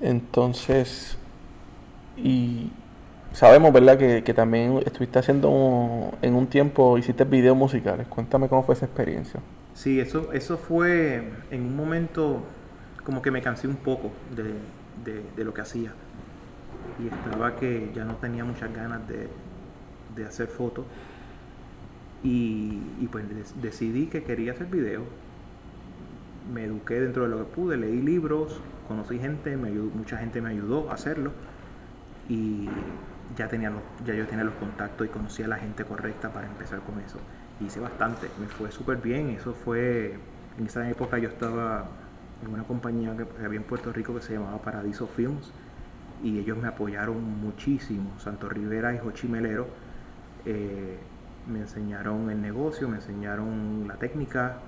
Entonces, 0.00 1.16
y 2.16 2.70
sabemos, 3.32 3.72
¿verdad? 3.72 3.98
Que, 3.98 4.22
que 4.24 4.34
también 4.34 4.78
estuviste 4.86 5.18
haciendo 5.18 6.12
en 6.22 6.34
un 6.34 6.46
tiempo, 6.48 6.98
hiciste 6.98 7.24
videos 7.24 7.56
musicales. 7.56 8.06
Cuéntame 8.08 8.48
cómo 8.48 8.62
fue 8.64 8.74
esa 8.74 8.86
experiencia. 8.86 9.40
Sí, 9.74 10.00
eso, 10.00 10.32
eso 10.32 10.58
fue 10.58 11.22
en 11.50 11.62
un 11.62 11.76
momento 11.76 12.42
como 13.04 13.22
que 13.22 13.30
me 13.30 13.40
cansé 13.42 13.66
un 13.68 13.76
poco 13.76 14.10
de, 14.34 14.54
de- 15.36 15.44
lo 15.44 15.54
que 15.54 15.60
hacía. 15.62 15.92
Y 16.98 17.08
estaba 17.08 17.56
que 17.56 17.90
ya 17.94 18.04
no 18.04 18.16
tenía 18.16 18.44
muchas 18.44 18.72
ganas 18.74 19.06
de, 19.08 19.28
de 20.16 20.24
hacer 20.26 20.48
fotos. 20.48 20.86
Y, 22.22 22.94
y 23.00 23.08
pues 23.10 23.24
decidí 23.62 24.06
que 24.06 24.22
quería 24.22 24.52
hacer 24.52 24.66
videos. 24.66 25.04
Me 26.52 26.64
eduqué 26.64 27.00
dentro 27.00 27.24
de 27.24 27.28
lo 27.28 27.38
que 27.38 27.44
pude, 27.44 27.76
leí 27.76 28.00
libros, 28.02 28.60
conocí 28.88 29.18
gente, 29.18 29.56
me 29.56 29.68
ayudó- 29.68 29.90
mucha 29.94 30.16
gente 30.16 30.40
me 30.40 30.50
ayudó 30.50 30.90
a 30.90 30.94
hacerlo. 30.94 31.32
Y 32.28 32.68
ya, 33.36 33.48
tenía 33.48 33.72
ya 34.04 34.14
yo 34.14 34.26
tenía 34.26 34.44
los 34.44 34.54
contactos 34.54 35.06
y 35.06 35.10
conocía 35.10 35.46
a 35.46 35.48
la 35.48 35.56
gente 35.56 35.84
correcta 35.84 36.32
para 36.32 36.46
empezar 36.46 36.80
con 36.80 37.00
eso. 37.00 37.18
Hice 37.60 37.80
bastante, 37.80 38.28
me 38.40 38.46
fue 38.46 38.70
súper 38.70 38.98
bien. 38.98 39.30
Eso 39.30 39.54
fue, 39.54 40.18
en 40.58 40.66
esa 40.66 40.88
época 40.88 41.18
yo 41.18 41.28
estaba 41.28 41.88
en 42.42 42.52
una 42.52 42.64
compañía 42.64 43.16
que 43.16 43.26
que 43.26 43.44
había 43.44 43.58
en 43.58 43.66
Puerto 43.66 43.92
Rico 43.92 44.14
que 44.14 44.22
se 44.22 44.34
llamaba 44.34 44.58
Paradiso 44.58 45.06
Films 45.06 45.52
y 46.22 46.38
ellos 46.38 46.58
me 46.58 46.68
apoyaron 46.68 47.22
muchísimo. 47.40 48.18
Santo 48.18 48.48
Rivera 48.48 48.94
y 48.94 48.98
Jochi 48.98 49.28
Melero 49.28 49.68
eh, 50.44 50.98
me 51.46 51.60
enseñaron 51.60 52.30
el 52.30 52.40
negocio, 52.40 52.88
me 52.88 52.96
enseñaron 52.96 53.86
la 53.88 53.96
técnica, 53.96 54.58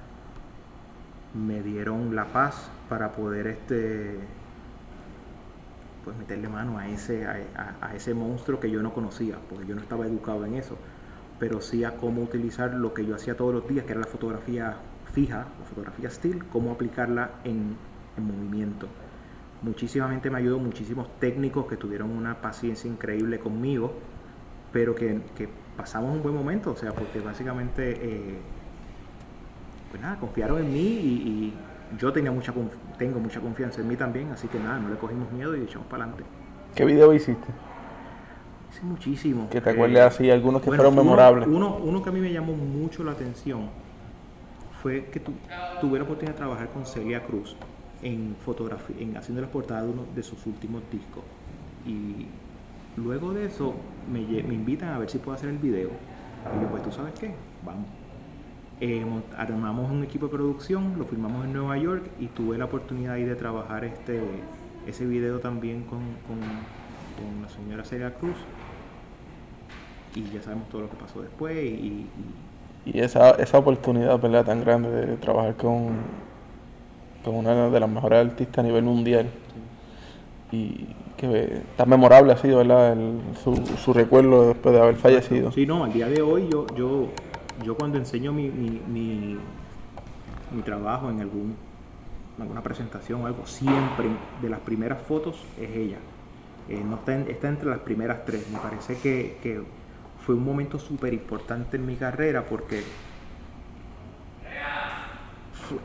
me 1.34 1.62
dieron 1.62 2.14
la 2.14 2.26
paz 2.26 2.70
para 2.88 3.12
poder 3.12 3.46
este 3.46 4.18
pues 6.04 6.16
meterle 6.16 6.48
mano 6.48 6.78
a 6.78 6.88
ese, 6.88 7.26
a, 7.26 7.76
a- 7.80 7.94
ese 7.94 8.14
monstruo 8.14 8.58
que 8.60 8.70
yo 8.70 8.82
no 8.82 8.92
conocía, 8.92 9.36
porque 9.48 9.66
yo 9.66 9.74
no 9.74 9.80
estaba 9.80 10.06
educado 10.06 10.44
en 10.46 10.54
eso, 10.54 10.76
pero 11.38 11.60
sí 11.60 11.84
a 11.84 11.96
cómo 11.96 12.22
utilizar 12.22 12.74
lo 12.74 12.92
que 12.94 13.04
yo 13.06 13.14
hacía 13.14 13.36
todos 13.36 13.54
los 13.54 13.68
días, 13.68 13.84
que 13.84 13.92
era 13.92 14.00
la 14.00 14.06
fotografía 14.06 14.76
fija, 15.12 15.46
la 15.58 15.66
fotografía 15.66 16.08
still, 16.10 16.44
cómo 16.46 16.72
aplicarla 16.72 17.30
en, 17.44 17.76
en 18.16 18.24
movimiento. 18.26 18.88
Muchísimamente 19.62 20.28
me 20.30 20.38
ayudó, 20.38 20.58
muchísimos 20.58 21.08
técnicos 21.20 21.66
que 21.66 21.76
tuvieron 21.76 22.10
una 22.10 22.40
paciencia 22.40 22.90
increíble 22.90 23.38
conmigo, 23.38 23.92
pero 24.72 24.94
que, 24.94 25.20
que 25.36 25.48
pasamos 25.76 26.16
un 26.16 26.22
buen 26.22 26.34
momento, 26.34 26.72
o 26.72 26.76
sea, 26.76 26.92
porque 26.92 27.20
básicamente, 27.20 27.92
eh, 28.02 28.38
pues 29.90 30.02
nada, 30.02 30.18
confiaron 30.18 30.58
en 30.64 30.72
mí 30.72 30.80
y 30.80 31.54
yo 31.98 32.12
tenía 32.12 32.30
mucha, 32.32 32.52
tengo 32.98 33.18
mucha 33.20 33.40
confianza 33.40 33.80
en 33.80 33.88
mí 33.88 33.96
también, 33.96 34.30
así 34.30 34.48
que 34.48 34.58
nada, 34.58 34.78
no 34.78 34.88
le 34.88 34.96
cogimos 34.96 35.30
miedo 35.32 35.56
y 35.56 35.62
echamos 35.62 35.86
para 35.88 36.04
adelante. 36.04 36.24
¿Qué 36.74 36.84
video 36.84 37.12
hiciste? 37.12 37.48
Hice 38.70 38.82
muchísimo. 38.84 39.48
Que 39.50 39.60
te 39.60 39.70
Eh, 39.70 39.72
acuerdes 39.72 40.00
así, 40.00 40.30
algunos 40.30 40.62
que 40.62 40.68
bueno, 40.68 40.82
fueron 40.82 40.94
uno- 40.94 41.04
memorables. 41.04 41.48
Uno, 41.48 41.76
uno 41.76 42.02
que 42.02 42.08
a 42.08 42.12
mí 42.12 42.20
me 42.20 42.32
llamó 42.32 42.54
mucho 42.54 43.04
la 43.04 43.12
atención 43.12 43.68
fue 44.82 45.04
que 45.06 45.20
tu, 45.20 45.32
tuve 45.80 45.98
la 45.98 46.04
oportunidad 46.04 46.32
de 46.34 46.38
trabajar 46.38 46.68
con 46.70 46.86
Celia 46.86 47.22
Cruz 47.24 47.56
en 48.02 48.34
fotografía, 48.44 48.96
en 48.98 49.16
haciendo 49.16 49.42
las 49.42 49.50
portadas 49.50 49.84
de 49.84 49.90
uno 49.90 50.02
de 50.14 50.22
sus 50.22 50.44
últimos 50.46 50.82
discos. 50.90 51.22
Y 51.86 52.26
luego 52.96 53.32
de 53.32 53.46
eso 53.46 53.74
me, 54.10 54.20
me 54.42 54.54
invitan 54.54 54.88
a 54.90 54.98
ver 54.98 55.08
si 55.10 55.18
puedo 55.18 55.36
hacer 55.36 55.50
el 55.50 55.58
video. 55.58 55.90
Y 55.90 56.62
yo, 56.62 56.68
pues 56.68 56.82
tú 56.82 56.90
sabes 56.90 57.12
qué, 57.20 57.32
vamos. 57.64 57.86
Eh, 58.84 59.04
armamos 59.38 59.88
un 59.92 60.02
equipo 60.02 60.26
de 60.26 60.32
producción, 60.32 60.94
lo 60.98 61.04
filmamos 61.04 61.44
en 61.44 61.52
Nueva 61.52 61.78
York 61.78 62.02
y 62.18 62.26
tuve 62.26 62.58
la 62.58 62.64
oportunidad 62.64 63.14
ahí 63.14 63.22
de 63.22 63.36
trabajar 63.36 63.84
este, 63.84 64.20
ese 64.88 65.06
video 65.06 65.38
también 65.38 65.82
con, 65.84 66.00
con, 66.26 66.38
con 66.40 67.42
la 67.42 67.48
señora 67.48 67.84
Celia 67.84 68.12
Cruz. 68.12 68.34
Y 70.16 70.24
ya 70.34 70.42
sabemos 70.42 70.68
todo 70.68 70.80
lo 70.82 70.90
que 70.90 70.96
pasó 70.96 71.22
después 71.22 71.56
y, 71.56 71.68
y- 71.68 72.06
Y 72.86 72.98
esa, 72.98 73.30
esa 73.36 73.58
oportunidad, 73.58 74.20
¿verdad? 74.20 74.44
Tan 74.46 74.62
grande 74.62 74.90
de 74.90 75.16
trabajar 75.16 75.54
con, 75.54 75.90
con 77.24 77.36
una 77.36 77.68
de 77.70 77.78
las 77.78 77.88
mejores 77.88 78.18
artistas 78.26 78.58
a 78.58 78.66
nivel 78.66 78.82
mundial. 78.82 79.28
Y 80.50 80.88
que 81.16 81.62
tan 81.76 81.88
memorable 81.88 82.32
ha 82.32 82.36
sido, 82.36 82.58
¿verdad? 82.58 82.94
El- 82.94 83.20
su, 83.44 83.54
su 83.76 83.92
recuerdo 83.92 84.48
después 84.48 84.74
de 84.74 84.80
haber 84.82 84.96
fallecido. 84.96 85.52
Sí, 85.52 85.66
no, 85.66 85.84
al 85.84 85.92
día 85.92 86.08
de 86.08 86.20
hoy 86.20 86.48
yo, 86.50 86.66
yo, 86.74 87.06
yo 87.62 87.76
cuando 87.76 87.98
enseño 87.98 88.32
mi, 88.32 88.48
mi, 88.50 88.80
mi, 90.52 90.62
trabajo 90.62 91.10
en 91.10 91.20
algún, 91.20 91.56
alguna 92.40 92.62
presentación 92.62 93.22
o 93.22 93.26
algo, 93.26 93.46
siempre 93.46 94.08
de 94.40 94.48
las 94.50 94.60
primeras 94.60 95.00
fotos 95.02 95.44
es 95.60 95.70
ella. 95.70 95.98
Eh, 96.68 96.82
no 96.84 96.96
está, 96.96 97.16
está 97.16 97.48
entre 97.48 97.68
las 97.70 97.80
primeras 97.80 98.24
tres. 98.24 98.48
Me 98.50 98.58
parece 98.58 98.96
que, 98.98 99.38
que 99.42 99.62
fue 100.24 100.34
un 100.34 100.44
momento 100.44 100.78
súper 100.78 101.12
importante 101.14 101.76
en 101.76 101.86
mi 101.86 101.96
carrera 101.96 102.44
porque 102.44 102.82
fue- 105.52 105.78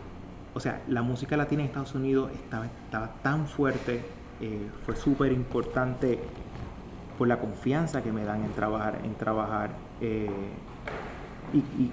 o 0.54 0.60
sea, 0.60 0.82
la 0.88 1.02
música 1.02 1.38
latina 1.38 1.62
en 1.62 1.68
Estados 1.68 1.96
Unidos 1.96 2.32
estaba, 2.34 2.66
estaba 2.66 3.12
tan 3.22 3.48
fuerte, 3.48 4.02
eh, 4.42 4.68
fue 4.86 4.96
súper 4.96 5.32
importante 5.32 6.20
por 7.18 7.28
la 7.28 7.40
confianza 7.40 8.04
que 8.04 8.12
me 8.12 8.24
dan 8.24 8.44
en 8.44 8.52
trabajar, 8.54 9.00
en 9.04 9.16
trabajar. 9.16 9.72
eh, 10.02 10.30
y, 11.54 11.58
y- 11.58 11.92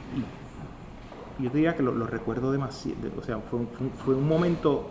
y 1.40 1.42
yo 1.44 1.50
te 1.50 1.56
diría 1.58 1.74
que 1.74 1.82
lo, 1.82 1.92
lo 1.92 2.06
recuerdo 2.06 2.52
demasiado, 2.52 2.98
o 3.18 3.22
sea, 3.22 3.38
fue, 3.38 3.60
un- 3.60 3.68
fue 3.68 3.86
un- 3.86 3.92
fue 3.92 4.14
un 4.14 4.28
momento 4.28 4.84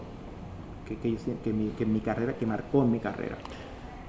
que, 0.88 0.98
que, 0.98 1.16
que 1.44 1.54
mi, 1.54 1.70
que 1.70 1.86
mi 1.86 2.00
carrera, 2.02 2.34
que 2.34 2.46
marcó 2.46 2.84
en 2.84 2.92
mi 2.92 3.00
carrera. 3.00 3.38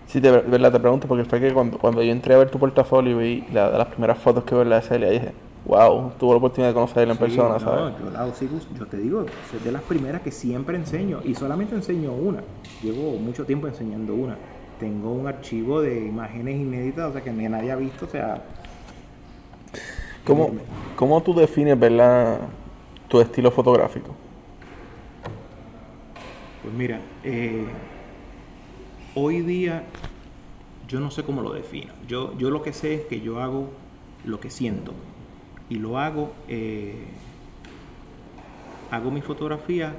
Sí, 0.06 0.20
de 0.20 0.30
ver- 0.30 0.44
verdad 0.48 0.72
te 0.72 0.80
pregunto, 0.80 1.06
porque 1.08 1.24
fue 1.24 1.40
que 1.40 1.52
cuando, 1.52 1.78
cuando 1.78 2.02
yo 2.02 2.12
entré 2.12 2.34
a 2.34 2.38
ver 2.38 2.50
tu 2.50 2.58
portafolio 2.58 3.20
y 3.20 3.42
vi 3.42 3.44
la, 3.52 3.70
de 3.70 3.78
las 3.78 3.86
primeras 3.88 4.18
fotos 4.18 4.44
que 4.44 4.54
veo 4.54 4.64
la 4.64 4.76
de 4.76 4.82
Celia, 4.82 5.10
dije, 5.10 5.32
wow, 5.66 6.12
tuve 6.18 6.32
la 6.32 6.36
oportunidad 6.38 6.70
de 6.70 6.74
conocerla 6.74 7.12
en 7.14 7.18
Sí, 7.18 7.24
persona, 7.24 7.54
no, 7.54 7.60
¿sabes? 7.60 7.94
Yo, 7.98 8.10
la 8.10 8.26
sigo- 8.34 8.58
yo 8.78 8.86
te 8.86 8.98
digo, 8.98 9.24
es 9.54 9.64
de 9.64 9.72
las 9.72 9.82
primeras 9.82 10.20
que 10.22 10.30
siempre 10.30 10.76
enseño 10.76 11.20
y 11.24 11.34
solamente 11.34 11.74
enseño 11.74 12.12
una. 12.12 12.40
Llevo 12.82 13.12
mucho 13.12 13.44
tiempo 13.46 13.66
enseñando 13.66 14.14
una. 14.14 14.36
Tengo 14.78 15.12
un 15.12 15.26
archivo 15.26 15.80
de 15.80 16.06
imágenes 16.06 16.56
inéditas, 16.60 17.10
o 17.10 17.12
sea, 17.12 17.22
que 17.22 17.32
nadie 17.32 17.70
ha 17.72 17.76
visto, 17.76 18.04
o 18.04 18.08
sea, 18.08 18.42
¿Cómo, 20.24 20.50
¿Cómo 20.96 21.22
tú 21.22 21.34
defines, 21.34 21.78
verdad, 21.78 22.40
tu 23.08 23.20
estilo 23.20 23.50
fotográfico? 23.50 24.14
Pues 26.62 26.74
mira, 26.74 27.00
eh, 27.22 27.66
hoy 29.14 29.42
día 29.42 29.84
yo 30.88 31.00
no 31.00 31.10
sé 31.10 31.24
cómo 31.24 31.42
lo 31.42 31.52
defino. 31.52 31.92
Yo, 32.08 32.36
yo 32.38 32.50
lo 32.50 32.62
que 32.62 32.72
sé 32.72 32.94
es 32.94 33.00
que 33.02 33.20
yo 33.20 33.40
hago 33.40 33.70
lo 34.24 34.40
que 34.40 34.50
siento 34.50 34.94
y 35.68 35.76
lo 35.76 35.98
hago, 35.98 36.32
eh, 36.48 37.04
hago 38.90 39.10
mi 39.10 39.20
fotografía, 39.20 39.94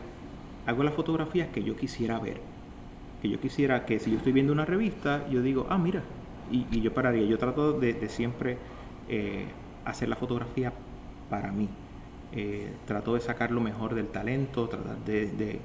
hago 0.65 0.83
las 0.83 0.95
fotografías 0.95 1.49
que 1.49 1.63
yo 1.63 1.75
quisiera 1.75 2.19
ver. 2.19 2.41
Que 3.21 3.29
yo 3.29 3.39
quisiera 3.39 3.85
que 3.85 3.99
si 3.99 4.11
yo 4.11 4.17
estoy 4.17 4.31
viendo 4.31 4.53
una 4.53 4.65
revista, 4.65 5.27
yo 5.29 5.43
digo, 5.43 5.67
ah, 5.69 5.77
mira, 5.77 6.01
y, 6.51 6.65
y 6.71 6.81
yo 6.81 6.93
pararía. 6.93 7.25
Yo 7.27 7.37
trato 7.37 7.73
de, 7.73 7.93
de 7.93 8.09
siempre 8.09 8.57
eh, 9.07 9.45
hacer 9.85 10.09
la 10.09 10.15
fotografía 10.15 10.73
para 11.29 11.51
mí. 11.51 11.69
Eh, 12.33 12.69
trato 12.85 13.13
de 13.13 13.21
sacar 13.21 13.51
lo 13.51 13.61
mejor 13.61 13.95
del 13.95 14.07
talento, 14.07 14.67
tratar 14.67 14.97
de, 15.05 15.27
de- 15.27 15.59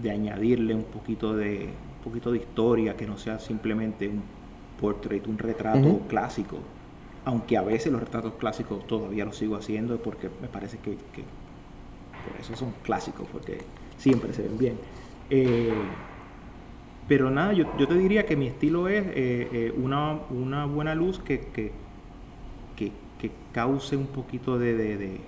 de 0.00 0.10
añadirle 0.10 0.74
un 0.74 0.84
poquito 0.84 1.34
de, 1.36 1.64
un 1.98 2.04
poquito 2.04 2.32
de 2.32 2.38
historia, 2.38 2.96
que 2.96 3.06
no 3.06 3.18
sea 3.18 3.38
simplemente 3.38 4.08
un 4.08 4.22
portrait, 4.80 5.26
un 5.26 5.36
retrato 5.38 6.00
clásico. 6.08 6.58
Aunque 7.24 7.56
a 7.56 7.62
veces 7.62 7.92
los 7.92 8.00
retratos 8.00 8.32
clásicos 8.34 8.86
todavía 8.86 9.24
los 9.24 9.36
sigo 9.36 9.54
haciendo 9.56 9.98
porque 9.98 10.28
me 10.40 10.48
parece 10.48 10.78
que, 10.78 10.92
que 11.12 11.22
por 12.28 12.40
eso 12.40 12.56
son 12.56 12.72
clásicos, 12.82 13.26
porque 13.30 13.58
siempre 13.98 14.32
se 14.32 14.42
ven 14.42 14.58
bien. 14.58 14.74
Eh, 15.30 15.72
pero 17.08 17.30
nada, 17.30 17.52
yo, 17.52 17.64
yo 17.78 17.86
te 17.86 17.94
diría 17.94 18.24
que 18.26 18.36
mi 18.36 18.46
estilo 18.46 18.88
es 18.88 19.04
eh, 19.08 19.48
eh, 19.52 19.74
una, 19.76 20.20
una 20.30 20.66
buena 20.66 20.94
luz 20.94 21.18
que, 21.18 21.40
que, 21.40 21.72
que, 23.22 23.32
cause 23.52 23.96
un 23.96 24.08
poquito 24.08 24.58
de, 24.58 24.74
de- 24.76 24.98
de- 24.98 25.22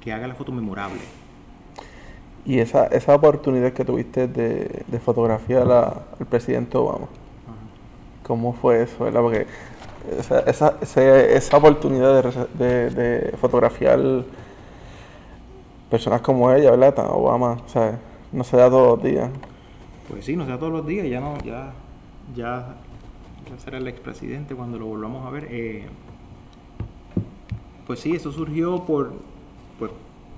que 0.00 0.12
haga 0.12 0.28
la 0.28 0.36
foto 0.36 0.52
memorable. 0.52 1.12
Y 2.44 2.58
esa, 2.58 2.86
esa 2.86 3.14
oportunidad 3.14 3.72
que 3.72 3.84
tuviste 3.84 4.26
de, 4.26 4.84
de 4.86 5.00
fotografiar 5.00 5.70
al 5.70 6.26
presidente 6.26 6.76
Obama, 6.78 7.06
¿cómo 8.22 8.52
fue 8.52 8.82
eso, 8.82 9.04
verdad? 9.04 9.20
Porque 9.22 9.46
esa, 10.18 10.40
esa, 10.40 10.76
esa 10.80 11.56
oportunidad 11.56 12.24
de, 12.54 13.34
fotografiar 13.40 14.00
personas 15.90 16.20
como 16.20 16.50
ella, 16.52 16.70
¿verdad? 16.70 16.94
Obama, 17.10 17.58
sea, 17.66 17.98
no 18.32 18.44
se 18.44 18.56
da 18.56 18.70
todos 18.70 18.98
los 18.98 19.02
días. 19.04 19.30
Pues 20.08 20.24
sí, 20.24 20.36
no 20.36 20.46
sea 20.46 20.58
todos 20.58 20.72
los 20.72 20.86
días, 20.86 21.06
ya 21.08 21.20
no, 21.20 21.40
ya, 21.42 21.72
ya, 22.34 22.76
ya 23.48 23.58
será 23.58 23.78
el 23.78 23.88
expresidente 23.88 24.54
cuando 24.56 24.78
lo 24.78 24.86
volvamos 24.86 25.26
a 25.26 25.30
ver. 25.30 25.46
Eh, 25.50 25.88
Pues 27.90 27.98
sí, 27.98 28.12
eso 28.12 28.30
surgió 28.30 28.84
por, 28.84 29.12
pues, 29.76 29.90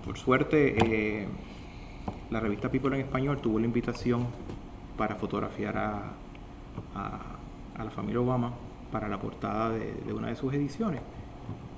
por 0.07 0.17
suerte, 0.17 0.75
eh, 0.87 1.27
la 2.31 2.41
revista 2.41 2.71
People 2.71 2.97
en 2.97 3.03
Español 3.03 3.43
tuvo 3.43 3.59
la 3.59 3.67
invitación 3.67 4.27
para 4.97 5.17
fotografiar 5.17 5.77
a, 5.77 6.13
a, 6.95 7.85
la 7.85 7.91
familia 7.91 8.23
Obama 8.23 8.55
para 8.91 9.07
la 9.07 9.21
portada 9.21 9.69
de, 9.69 10.15
una 10.15 10.29
de 10.29 10.37
sus 10.37 10.55
ediciones. 10.55 11.03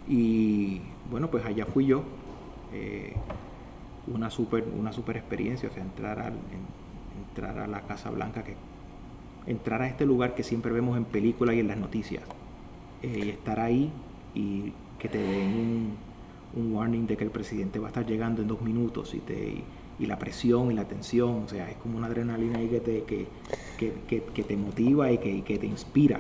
Y 0.07 0.81
bueno, 1.11 1.28
pues 1.28 1.45
allá 1.45 1.66
fui 1.66 1.87
yo. 1.87 2.04
Eh, 2.73 3.12
una 4.07 4.31
super, 4.31 4.64
una 4.78 4.93
super 4.93 5.16
experiencia, 5.16 5.69
o 5.69 5.73
sea, 5.73 5.83
entrar, 5.83 6.21
al, 6.21 6.35
entrar 7.19 7.59
a 7.59 7.66
la 7.66 7.81
Casa 7.81 8.11
Blanca, 8.11 8.45
que, 8.45 8.54
entrar 9.49 9.83
a 9.83 9.88
este 9.88 10.07
lugar 10.07 10.37
que 10.37 10.45
siempre 10.45 10.71
vemos 10.71 10.97
en 10.97 11.04
películas 11.04 11.57
y 11.57 11.59
en 11.59 11.66
las 11.66 11.78
noticias, 11.78 12.23
eh, 13.02 13.23
y 13.25 13.31
estar 13.31 13.59
ahí 13.59 13.90
y 14.37 14.73
que 15.04 15.11
te 15.11 15.18
den 15.18 15.92
un, 16.56 16.75
warning 16.75 17.06
de 17.06 17.18
que 17.18 17.25
el 17.25 17.30
presidente 17.30 17.78
va 17.78 17.88
a 17.88 17.90
estar 17.90 18.06
llegando 18.06 18.40
en 18.40 18.49
dos 18.49 18.62
minutos 18.62 19.12
y 19.12 19.18
te 19.18 19.62
y 19.99 20.06
la 20.06 20.18
presión 20.18 20.73
y 20.73 20.75
la 20.75 20.84
tensión, 20.87 21.42
o 21.44 21.49
sea, 21.49 21.70
es 21.70 21.76
como 21.76 21.99
una 21.99 22.06
adrenalina 22.06 22.58
ahí 22.58 22.68
que 22.68 22.80
te, 22.80 23.02
que, 23.02 23.26
que, 23.78 24.23
que, 24.23 24.42
te 24.42 24.56
motiva 24.56 25.12
y 25.12 25.18
que, 25.18 25.42
que 25.42 25.58
te 25.58 25.66
inspira. 25.66 26.18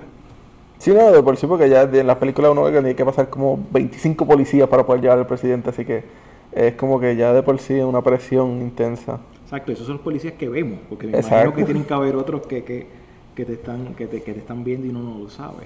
Sí, 0.78 0.92
no, 0.92 1.10
de 1.10 1.22
por 1.22 1.36
sí, 1.36 1.46
porque 1.46 1.68
ya 1.68 1.82
en 1.82 2.06
las 2.06 2.18
películas 2.18 2.52
uno 2.52 2.64
ve 2.64 2.72
que 2.72 2.78
tiene 2.78 2.94
que 2.94 3.04
pasar 3.04 3.30
como 3.30 3.58
25 3.72 4.26
policías 4.26 4.68
para 4.68 4.86
poder 4.86 5.02
llevar 5.02 5.18
al 5.18 5.26
presidente, 5.26 5.70
así 5.70 5.84
que 5.84 6.04
es 6.52 6.74
como 6.74 7.00
que 7.00 7.16
ya 7.16 7.32
de 7.32 7.42
por 7.42 7.58
sí 7.58 7.74
es 7.74 7.84
una 7.84 8.02
presión 8.02 8.60
intensa. 8.60 9.18
Exacto, 9.44 9.72
esos 9.72 9.86
son 9.86 9.96
los 9.96 10.04
policías 10.04 10.34
que 10.34 10.48
vemos, 10.48 10.78
porque 10.88 11.06
me 11.06 11.18
imagino 11.18 11.54
que 11.54 11.64
tienen 11.64 11.84
que 11.84 11.94
haber 11.94 12.14
otros 12.14 12.46
que, 12.46 12.62
que, 12.62 12.86
que 13.34 13.44
te, 13.44 13.54
están, 13.54 13.94
que, 13.94 14.06
te, 14.06 14.22
que 14.22 14.34
te 14.34 14.40
están 14.40 14.62
viendo 14.62 14.86
y 14.86 14.90
uno 14.90 15.02
no 15.02 15.18
lo 15.18 15.30
sabe. 15.30 15.64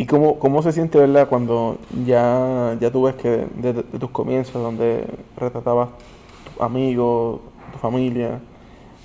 ¿Y 0.00 0.06
cómo, 0.06 0.38
cómo 0.38 0.62
se 0.62 0.72
siente, 0.72 0.96
verdad, 0.96 1.28
cuando 1.28 1.76
ya, 2.06 2.74
ya 2.80 2.90
tú 2.90 3.02
ves 3.02 3.16
que 3.16 3.46
desde 3.56 3.82
tus 3.82 4.08
comienzos, 4.08 4.54
donde 4.54 5.04
retratabas 5.36 5.90
tus 6.44 6.62
amigos, 6.62 7.40
tu 7.70 7.78
familia, 7.78 8.40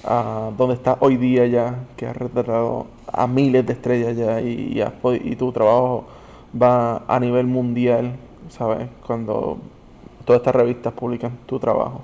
a 0.06 0.52
donde 0.58 0.76
estás 0.76 0.96
hoy 1.02 1.18
día 1.18 1.48
ya, 1.48 1.84
que 1.98 2.06
has 2.06 2.16
retratado 2.16 2.86
a 3.12 3.28
miles 3.28 3.66
de 3.66 3.74
estrellas 3.74 4.16
ya 4.16 4.40
y, 4.40 4.82
y, 4.82 5.32
y 5.32 5.36
tu 5.36 5.52
trabajo 5.52 6.06
va 6.56 7.04
a 7.10 7.20
nivel 7.20 7.46
mundial, 7.46 8.16
¿sabes? 8.48 8.88
Cuando 9.06 9.58
todas 10.24 10.40
estas 10.40 10.56
revistas 10.56 10.94
publican 10.94 11.38
tu 11.46 11.60
trabajo. 11.60 12.04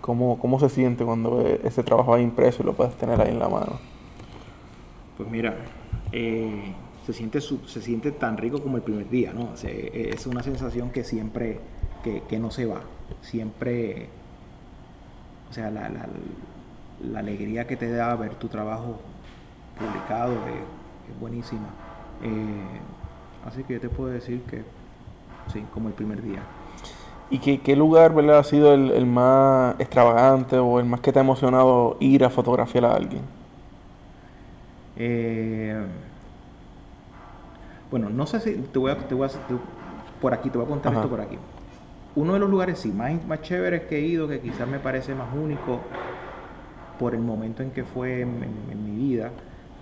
¿Cómo, 0.00 0.38
cómo 0.38 0.58
se 0.58 0.70
siente 0.70 1.04
cuando 1.04 1.42
ese 1.42 1.82
trabajo 1.82 2.14
ahí 2.14 2.22
impreso 2.22 2.62
y 2.62 2.64
lo 2.64 2.72
puedes 2.72 2.94
tener 2.94 3.20
ahí 3.20 3.32
en 3.32 3.40
la 3.40 3.50
mano? 3.50 3.78
Pues 5.18 5.28
mira, 5.28 5.54
eh, 6.12 6.72
se, 7.06 7.12
siente, 7.12 7.40
se 7.40 7.82
siente 7.82 8.10
tan 8.10 8.36
rico 8.36 8.60
como 8.60 8.76
el 8.78 8.82
primer 8.82 9.08
día, 9.08 9.32
¿no? 9.32 9.50
E, 9.62 10.10
es 10.12 10.26
una 10.26 10.42
sensación 10.42 10.90
que 10.90 11.04
siempre, 11.04 11.60
que, 12.02 12.38
no 12.38 12.50
se 12.50 12.66
va. 12.66 12.80
Siempre, 13.20 14.08
o 15.48 15.52
sea, 15.52 15.70
la, 15.70 15.88
la, 15.88 17.18
alegría 17.18 17.66
que 17.66 17.76
te 17.76 17.88
da 17.90 18.16
ver 18.16 18.34
tu 18.34 18.48
trabajo 18.48 18.98
publicado 19.78 20.32
es, 20.32 21.20
buenísima. 21.20 21.68
Eh, 22.24 23.46
así 23.46 23.62
que 23.62 23.74
yo 23.74 23.80
te 23.80 23.88
puedo 23.88 24.10
decir 24.10 24.42
que 24.42 24.64
sí, 25.52 25.64
como 25.72 25.86
el 25.86 25.94
primer 25.94 26.20
día. 26.20 26.40
¿Y 27.30 27.38
qué, 27.38 27.60
qué 27.60 27.76
lugar 27.76 28.14
¿verdad? 28.14 28.38
ha 28.38 28.44
sido 28.44 28.74
el, 28.74 29.06
más 29.06 29.78
extravagante 29.78 30.58
o 30.58 30.80
el 30.80 30.86
más 30.86 31.00
que 31.00 31.12
te 31.12 31.20
ha 31.20 31.22
emocionado 31.22 31.96
ir 32.00 32.24
a 32.24 32.30
fotografiar 32.30 32.84
a 32.84 32.94
alguien? 32.94 33.22
Eh, 34.96 35.86
bueno, 37.90 38.10
no 38.10 38.26
sé 38.26 38.40
si 38.40 38.54
te 38.54 38.78
voy 38.78 38.90
a, 38.90 38.96
te 38.96 39.14
voy 39.14 39.28
a 39.28 39.30
por 40.20 40.34
aquí, 40.34 40.50
te 40.50 40.58
voy 40.58 40.66
a 40.66 40.68
contar 40.68 40.94
esto 40.94 41.08
por 41.08 41.20
aquí. 41.20 41.38
Uno 42.14 42.32
de 42.32 42.38
los 42.38 42.48
lugares 42.48 42.78
sí, 42.78 42.90
más, 42.90 43.24
más 43.26 43.42
chéveres 43.42 43.82
que 43.82 43.98
he 43.98 44.00
ido, 44.00 44.26
que 44.26 44.40
quizás 44.40 44.66
me 44.66 44.78
parece 44.78 45.14
más 45.14 45.28
único 45.34 45.80
por 46.98 47.14
el 47.14 47.20
momento 47.20 47.62
en 47.62 47.70
que 47.70 47.84
fue 47.84 48.22
en, 48.22 48.84
mi 48.84 48.96
vida, 48.96 49.30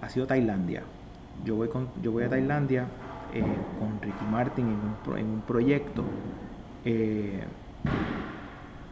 ha 0.03 0.09
sido 0.09 0.27
Tailandia. 0.27 0.83
Yo 1.45 1.55
voy, 1.57 1.69
con, 1.69 1.89
yo 2.03 2.13
voy 2.13 2.25
a 2.25 2.29
Tailandia 2.29 2.87
eh, 3.33 3.43
con 3.79 4.01
Ricky 4.01 4.25
Martin 4.31 4.67
en 4.67 5.13
un, 5.13 5.19
en 5.19 5.27
un 5.27 5.41
proyecto 5.43 6.03
eh, 6.85 7.45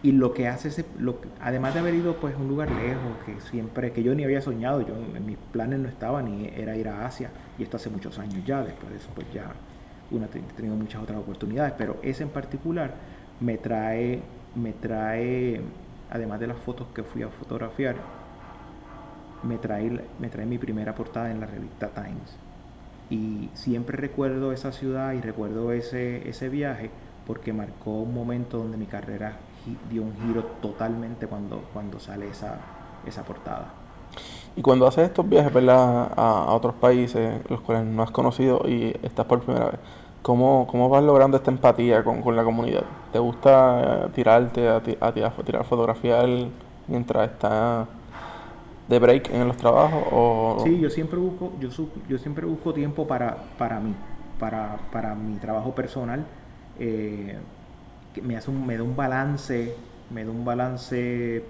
y 0.03 0.13
lo 0.13 0.35
que 0.35 0.49
hace 0.49 0.69
ese, 0.69 0.85
lo, 0.99 1.19
además 1.41 1.75
de 1.75 1.81
haber 1.81 1.95
ido 1.95 2.17
pues 2.17 2.35
a 2.35 2.39
un 2.39 2.49
lugar 2.49 2.71
lejos, 2.71 3.19
que 3.25 3.41
siempre, 3.41 3.93
que 3.93 4.03
yo 4.03 4.15
ni 4.15 4.25
había 4.25 4.41
soñado, 4.41 4.81
yo 4.81 4.95
en 4.97 5.25
mis 5.25 5.39
planes 5.53 5.79
no 5.79 5.89
estaba 5.89 6.23
ni 6.23 6.49
era 6.49 6.77
ir 6.77 6.89
a 6.89 7.07
Asia, 7.07 7.31
y 7.59 7.63
esto 7.63 7.77
hace 7.77 7.89
muchos 7.89 8.19
años 8.19 8.45
ya, 8.45 8.63
después 8.65 8.91
de 8.91 8.99
eso 8.99 9.09
pues 9.15 9.27
ya 9.33 9.53
uno 10.11 10.27
ha 10.27 10.55
tenido 10.57 10.75
muchas 10.75 11.03
otras 11.03 11.19
oportunidades, 11.19 11.75
pero 11.79 11.99
ese 12.03 12.25
en 12.25 12.31
particular 12.31 12.95
me 13.41 13.59
trae, 13.59 14.21
me 14.57 14.73
trae, 14.73 15.61
además 16.11 16.41
de 16.41 16.49
las 16.49 16.59
fotos 16.59 16.89
que 16.95 17.05
fui 17.05 17.23
a 17.23 17.29
fotografiar, 17.29 17.97
me 19.45 19.59
trae, 19.59 20.01
me 20.19 20.29
trae 20.29 20.47
mi 20.47 20.59
primera 20.59 20.95
portada 20.95 21.31
en 21.31 21.41
la 21.41 21.47
revista 21.47 21.89
Times. 21.89 22.37
Y 23.09 23.51
siempre 23.55 23.97
recuerdo 23.97 24.53
esa 24.53 24.73
ciudad 24.73 25.13
y 25.13 25.21
recuerdo 25.21 25.73
ese, 25.73 26.29
ese 26.29 26.49
viaje 26.49 26.91
porque 27.27 27.53
marcó 27.53 28.01
un 28.01 28.15
momento 28.15 28.59
donde 28.59 28.77
mi 28.77 28.87
carrera 28.87 29.37
dio 29.91 30.03
un 30.03 30.15
giro 30.27 30.43
totalmente 30.61 31.27
cuando, 31.27 31.63
cuando 31.73 31.99
sale 32.01 32.29
esa, 32.29 32.59
esa 33.07 33.23
portada. 33.23 33.67
Y 34.57 34.63
cuando 34.63 34.87
haces 34.87 35.05
estos 35.05 35.29
viajes 35.29 35.53
¿verdad? 35.53 36.13
A, 36.17 36.53
otros 36.53 36.75
países, 36.75 37.41
los 37.49 37.61
cuales 37.61 37.87
no 37.87 38.03
has 38.03 38.11
conocido 38.11 38.63
y 38.67 38.95
estás 39.03 39.25
por 39.27 39.41
primera 39.41 39.67
vez, 39.67 39.81
¿cómo, 40.21 40.67
cómo 40.71 40.89
vas 40.89 41.03
logrando 41.03 41.37
esta 41.37 41.51
empatía 41.51 42.05
con, 42.05 42.21
con 42.21 42.37
la 42.37 42.45
comunidad? 42.45 42.85
¿Te 43.13 43.19
gusta 43.19 44.11
tirarte 44.15 44.69
a, 44.69 44.83
a, 45.01 45.09
a 45.09 45.13
tirar 45.13 45.65
fotografía 45.65 46.23
mientras 46.87 47.31
estás 47.31 47.89
de 48.89 48.99
break 48.99 49.31
en 49.31 49.49
los 49.49 49.57
trabajos? 49.57 50.03
O... 50.13 50.61
Sí, 50.65 50.79
yo 50.79 50.91
siempre 50.91 51.19
busco, 51.19 51.53
yo, 51.59 51.69
yo 52.09 52.19
siempre 52.19 52.45
busco 52.45 52.75
tiempo 52.75 53.07
para, 53.07 53.37
para 53.57 53.81
mí, 53.81 53.95
para, 54.39 54.77
para 54.93 55.15
mi 55.15 55.37
trabajo 55.37 55.75
personal 55.75 56.27
eh, 56.79 57.39
me, 58.21 58.37
hace 58.37 58.51
un, 58.51 58.67
me 58.67 58.77
da 58.77 58.83
un 58.83 58.97
balance, 58.97 59.75
me 60.11 60.25
da 60.25 60.31
un 60.31 60.45
balance 60.45 61.45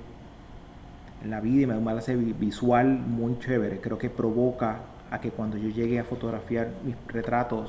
en 1.22 1.30
la 1.30 1.40
vida 1.40 1.62
y 1.62 1.66
me 1.66 1.72
da 1.72 1.78
un 1.78 1.84
balance 1.84 2.14
visual 2.14 2.86
muy 2.86 3.38
chévere. 3.38 3.80
Creo 3.80 3.98
que 3.98 4.10
provoca 4.10 4.80
a 5.10 5.20
que 5.20 5.30
cuando 5.30 5.56
yo 5.56 5.68
llegue 5.68 5.98
a 5.98 6.04
fotografiar 6.04 6.68
mis 6.84 6.96
retratos, 7.08 7.68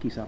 quizá 0.00 0.26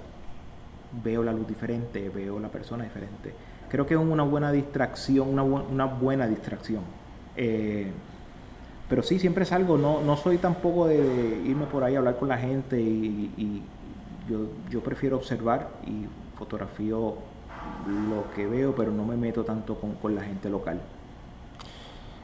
veo 1.05 1.23
la 1.23 1.33
luz 1.33 1.47
diferente, 1.47 2.09
veo 2.09 2.39
la 2.39 2.49
persona 2.49 2.85
diferente. 2.85 3.33
Creo 3.69 3.87
que 3.87 3.95
es 3.95 4.01
una 4.01 4.23
buena 4.23 4.51
distracción, 4.51 5.29
una, 5.29 5.43
una 5.43 5.85
buena 5.85 6.27
distracción. 6.27 6.83
Eh, 7.37 7.91
pero 8.89 9.03
sí, 9.03 9.19
siempre 9.19 9.45
salgo, 9.45 9.77
no, 9.77 10.01
no 10.03 10.17
soy 10.17 10.39
tampoco 10.39 10.87
de, 10.87 11.43
irme 11.45 11.67
por 11.67 11.85
ahí 11.85 11.95
a 11.95 11.99
hablar 11.99 12.17
con 12.17 12.29
la 12.29 12.39
gente 12.39 12.81
y, 12.81 13.63
yo, 14.29 14.47
yo 14.69 14.81
prefiero 14.83 15.17
observar 15.17 15.71
y 15.87 16.05
fotografío 16.37 17.17
lo 17.87 18.31
que 18.35 18.47
veo, 18.47 18.75
pero 18.75 18.91
no 18.91 19.05
me 19.05 19.17
meto 19.17 19.45
tanto 19.45 19.77
con, 19.77 20.15
la 20.15 20.23
gente 20.23 20.51
local. 20.51 20.81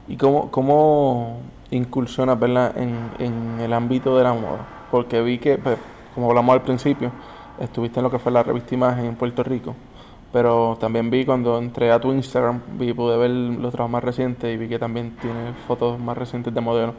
¿Y 0.07 0.17
cómo, 0.17 0.51
cómo 0.51 1.41
incursionas 1.71 2.39
En, 2.77 3.11
en, 3.19 3.61
el 3.61 3.73
ámbito 3.73 4.17
de 4.17 4.25
la 4.25 4.35
moda? 4.35 4.67
Porque 4.91 5.23
vi 5.23 5.39
que, 5.39 5.59
pues, 5.59 5.79
como 6.15 6.29
hablamos 6.29 6.55
al 6.55 6.63
principio, 6.63 7.11
estuviste 7.59 8.01
en 8.01 8.05
lo 8.05 8.11
que 8.11 8.19
fue 8.19 8.33
la 8.33 8.43
revista 8.43 8.75
Imagen 8.75 9.07
en 9.07 9.17
Puerto 9.17 9.43
Rico, 9.43 9.75
pero 10.33 10.77
también 10.79 11.11
vi 11.11 11.25
cuando 11.25 11.59
entré 11.59 11.93
a 11.93 12.01
tu 12.01 12.13
Instagram, 12.13 12.61
vi, 12.79 12.93
pude 12.93 13.17
ver 13.17 13.31
los 13.31 13.73
trabajos 13.73 13.93
más 13.93 14.05
recientes 14.05 14.53
y 14.53 14.57
vi 14.57 14.69
que 14.69 14.79
también 14.79 15.17
tienes 15.21 15.57
fotos 15.67 15.99
más 15.99 16.19
recientes 16.19 16.53
de 16.53 16.61
modelos. 16.61 16.95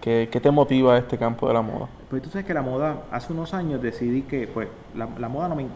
¿Qué, 0.00 0.26
te 0.26 0.50
motiva 0.50 0.96
este 0.96 1.18
campo 1.18 1.46
de 1.46 1.54
la 1.54 1.60
moda? 1.60 1.86
Pues 2.08 2.22
tú 2.22 2.30
sabes 2.30 2.46
que 2.46 2.54
la 2.54 2.62
moda, 2.62 3.02
hace 3.10 3.34
unos 3.34 3.52
años 3.52 3.82
decidí 3.82 4.22
que 4.22 4.46
pues 4.46 4.68
la, 4.94 5.28
moda 5.28 5.48
no, 5.48 5.56
me, 5.56 5.66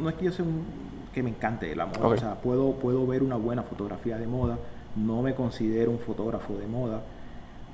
no, 0.00 0.08
es 0.08 0.14
que 0.14 0.24
yo 0.24 0.32
sea 0.32 0.46
un, 0.46 0.64
que 1.12 1.22
me 1.22 1.30
encante 1.30 1.74
la 1.74 1.86
moda, 1.86 2.06
o 2.06 2.16
sea, 2.16 2.34
puedo, 2.36 2.72
puedo 2.74 3.06
ver 3.06 3.22
una 3.22 3.36
buena 3.36 3.62
fotografía 3.62 4.18
de 4.18 4.26
moda, 4.26 4.58
no 4.96 5.22
me 5.22 5.34
considero 5.34 5.90
un 5.90 5.98
fotógrafo 5.98 6.54
de 6.54 6.66
moda, 6.66 7.00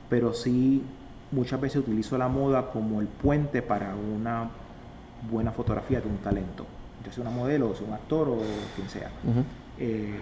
pero 0.09 0.33
sí 0.33 0.83
muchas 1.33 1.61
veces 1.61 1.83
utilizo 1.83 2.17
la 2.19 2.29
moda 2.29 2.71
como 2.71 3.01
el 3.01 3.07
puente 3.07 3.63
para 3.63 3.95
una 3.95 4.51
buena 5.31 5.53
fotografía 5.53 6.01
de 6.01 6.09
un 6.09 6.19
talento, 6.19 6.67
ya 7.05 7.13
sea 7.13 7.23
una 7.23 7.31
modelo, 7.31 7.71
o 7.71 7.75
sea 7.75 7.87
un 7.87 7.95
actor 7.95 8.29
o 8.29 8.39
quien 8.77 8.89
sea. 8.89 9.11
Eh, 9.79 10.17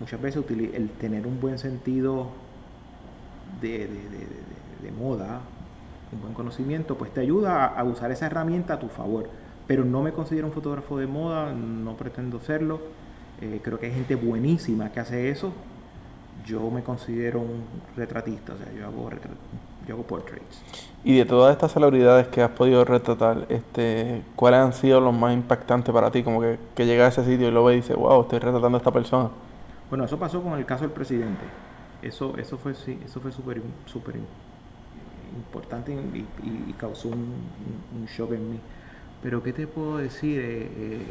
muchas 0.00 0.20
veces 0.20 0.44
el 0.50 0.88
tener 0.90 1.26
un 1.26 1.40
buen 1.40 1.58
sentido 1.58 2.28
de 3.60 3.88
de 4.84 4.92
moda, 4.92 5.40
un 6.12 6.20
buen 6.20 6.34
conocimiento, 6.34 6.96
pues 6.96 7.12
te 7.12 7.20
ayuda 7.20 7.66
a, 7.66 7.82
usar 7.84 8.12
esa 8.12 8.26
herramienta 8.26 8.74
a 8.74 8.78
tu 8.78 8.88
favor. 8.88 9.28
Pero 9.66 9.84
no 9.84 10.02
me 10.02 10.12
considero 10.12 10.46
un 10.46 10.52
fotógrafo 10.52 10.98
de 10.98 11.06
moda, 11.06 11.52
no 11.52 11.96
pretendo 11.96 12.40
serlo. 12.40 12.80
Eh, 13.40 13.60
creo 13.62 13.78
que 13.78 13.86
hay 13.86 13.92
gente 13.92 14.14
buenísima 14.14 14.90
que 14.92 15.00
hace 15.00 15.30
eso. 15.30 15.52
Yo 16.46 16.70
me 16.70 16.82
considero 16.82 17.40
un 17.40 17.64
retratista, 17.96 18.52
o 18.54 18.58
sea, 18.58 18.72
yo 18.72 18.84
hago 18.86 19.10
yo 19.86 19.94
hago 19.94 20.02
portraits. 20.04 20.62
Y 21.04 21.16
de 21.18 21.24
todas 21.24 21.52
estas 21.52 21.72
celebridades 21.72 22.28
que 22.28 22.42
has 22.42 22.50
podido 22.50 22.84
retratar, 22.84 23.46
este, 23.50 24.22
¿cuáles 24.36 24.60
han 24.60 24.72
sido 24.72 25.00
los 25.00 25.14
más 25.14 25.34
impactantes 25.34 25.92
para 25.92 26.10
ti? 26.10 26.22
Como 26.22 26.40
que, 26.40 26.58
que 26.74 26.86
llega 26.86 27.04
a 27.06 27.08
ese 27.08 27.24
sitio 27.24 27.48
y 27.48 27.50
lo 27.50 27.64
ves 27.64 27.74
y 27.74 27.80
dices, 27.80 27.96
wow, 27.96 28.22
estoy 28.22 28.38
retratando 28.40 28.76
a 28.76 28.80
esta 28.80 28.90
persona. 28.92 29.30
Bueno, 29.88 30.04
eso 30.04 30.18
pasó 30.18 30.42
con 30.42 30.58
el 30.58 30.66
caso 30.66 30.84
del 30.84 30.92
presidente. 30.92 31.44
Eso, 32.02 32.36
eso 32.36 32.58
fue 32.58 32.74
sí, 32.74 32.98
eso 33.04 33.20
fue 33.20 33.32
súper 33.32 33.62
súper 33.86 34.16
importante 35.36 35.92
y, 35.92 36.18
y- 36.46 36.64
y 36.70 36.72
causó 36.74 37.08
un- 37.08 37.50
un 37.96 38.06
shock 38.06 38.32
en 38.32 38.50
mí. 38.52 38.60
Pero 39.24 39.42
qué 39.42 39.52
te 39.52 39.66
puedo 39.66 39.96
decir, 39.96 40.38
Eh, 40.38 40.70
eh, 40.76 41.02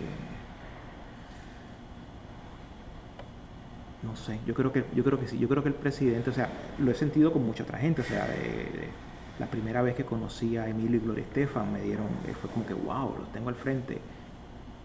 no 4.03 4.15
sé. 4.17 4.39
Yo 4.45 4.53
creo 4.53 4.71
que 4.71 4.83
yo 4.93 5.03
creo 5.03 5.19
que 5.19 5.27
sí. 5.27 5.37
Yo 5.39 5.47
creo 5.47 5.63
que 5.63 5.69
el 5.69 5.75
presidente, 5.75 6.29
o 6.29 6.33
sea, 6.33 6.49
lo 6.79 6.91
he 6.91 6.93
sentido 6.93 7.31
con 7.31 7.45
mucha 7.45 7.63
otra 7.63 7.77
gente. 7.79 8.01
O 8.01 8.05
sea, 8.05 8.25
de- 8.27 8.89
la 9.39 9.47
primera 9.47 9.81
vez 9.81 9.95
que 9.95 10.03
conocí 10.05 10.57
a 10.57 10.67
Emilio 10.69 10.97
y 10.97 10.99
Gloria 10.99 11.23
Estefan 11.23 11.73
me 11.73 11.81
dieron, 11.81 12.05
eh, 12.27 12.33
fue 12.39 12.49
como 12.51 12.65
que 12.67 12.73
wow, 12.75 13.15
los 13.17 13.31
tengo 13.31 13.49
al 13.49 13.55
frente. 13.55 13.99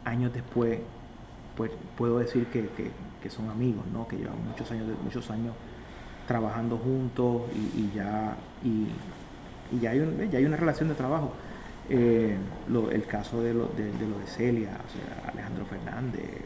Años 0.05 0.33
después, 0.33 0.79
pues 1.57 1.71
puedo 1.99 2.19
decir 2.19 2.47
que, 2.47 2.69
que- 2.77 2.91
son 3.29 3.51
amigos, 3.51 3.85
¿no? 3.93 4.09
Que 4.09 4.17
llevan 4.17 4.43
muchos 4.43 4.71
años, 4.71 4.87
muchos 5.05 5.31
años 5.31 5.55
trabajando 6.27 6.79
juntos 6.79 7.43
y, 7.55 7.81
y 7.81 7.93
ya 7.95 8.35
y, 8.65 8.87
y 9.77 9.81
ya 9.81 9.91
hay 9.91 9.99
un- 10.01 10.31
ya 10.31 10.39
hay 10.39 10.47
una 10.47 10.57
relación 10.57 10.89
de 10.89 10.95
trabajo. 10.95 11.35
Eh, 11.91 12.37
lo- 12.69 12.91
el 12.91 13.05
caso 13.07 13.43
de 13.43 13.55
lo 13.55 13.67
de, 13.69 13.85
de 13.85 14.07
lo 14.07 14.19
de 14.19 14.27
Celia, 14.27 14.71
o 14.73 14.91
sea, 14.93 15.31
Alejandro 15.33 15.65
Fernández, 15.65 16.43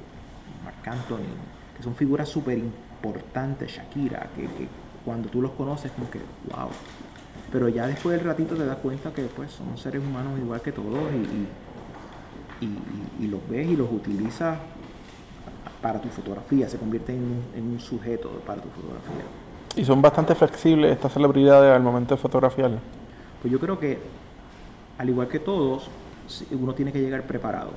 Marc 0.64 0.86
Anthony, 0.86 1.26
que 1.76 1.82
son 1.82 1.94
figuras 1.96 2.28
súper 2.28 2.58
importantes, 2.58 3.72
Shakira, 3.72 4.28
que, 4.36 4.42
que 4.42 4.68
cuando 5.04 5.28
tú 5.28 5.42
los 5.42 5.50
conoces 5.52 5.90
como 5.92 6.08
que 6.10 6.18
wow. 6.50 6.68
Pero 7.50 7.68
ya 7.68 7.86
después 7.88 8.16
del 8.16 8.24
ratito 8.26 8.54
te 8.54 8.64
das 8.64 8.76
cuenta 8.76 9.12
que 9.12 9.22
pues 9.24 9.50
son 9.50 9.76
seres 9.76 10.00
humanos 10.02 10.38
igual 10.38 10.60
que 10.62 10.70
todos 10.72 11.10
y, 11.12 12.64
y- 12.64 12.66
y- 12.66 13.24
y 13.24 13.26
los 13.26 13.40
ves 13.48 13.66
y 13.68 13.76
los 13.76 13.90
utilizas 13.90 14.58
para 15.82 16.00
tu 16.00 16.08
fotografía, 16.08 16.68
se 16.68 16.78
convierte 16.78 17.12
en 17.12 17.22
un, 17.24 17.42
en 17.56 17.68
un 17.72 17.80
sujeto 17.80 18.30
para 18.46 18.62
tu 18.62 18.68
fotografía. 18.68 19.24
Y 19.74 19.84
son 19.84 20.00
bastante 20.00 20.36
flexibles 20.36 20.92
estas 20.92 21.12
celebridades 21.12 21.74
al 21.74 21.82
momento 21.82 22.14
de 22.14 22.20
fotografiarlas. 22.20 22.80
Pues 23.40 23.50
yo 23.50 23.58
creo 23.58 23.80
que, 23.80 23.98
al 24.98 25.08
igual 25.08 25.28
que 25.28 25.38
todos, 25.38 25.88
uno 26.52 26.74
tiene 26.74 26.92
que 26.92 27.00
llegar 27.00 27.26
preparado. 27.26 27.72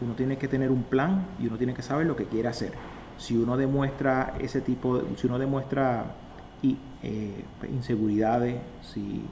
Uno 0.00 0.14
tiene 0.14 0.38
que 0.38 0.48
tener 0.48 0.70
un 0.70 0.82
plan 0.84 1.26
y 1.40 1.46
uno 1.46 1.56
tiene 1.58 1.74
que 1.74 1.82
saber 1.82 2.06
lo 2.06 2.16
que 2.16 2.24
quiere 2.26 2.48
hacer. 2.48 2.72
Si 3.18 3.36
uno 3.36 3.56
demuestra 3.56 4.34
ese 4.40 4.60
tipo, 4.60 4.98
de- 4.98 5.16
si 5.16 5.26
uno 5.26 5.38
demuestra 5.38 6.14
y, 6.62 6.76
eh, 7.02 7.44
inseguridades, 7.70 8.56
si, 8.82 9.22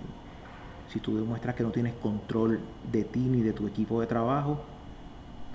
si 0.92 1.00
tú 1.00 1.16
demuestras 1.16 1.54
que 1.54 1.62
no 1.62 1.70
tienes 1.70 1.94
control 1.94 2.60
de 2.90 3.04
ti 3.04 3.20
ni 3.20 3.40
de 3.42 3.52
tu 3.52 3.66
equipo 3.66 4.00
de 4.00 4.06
trabajo, 4.06 4.60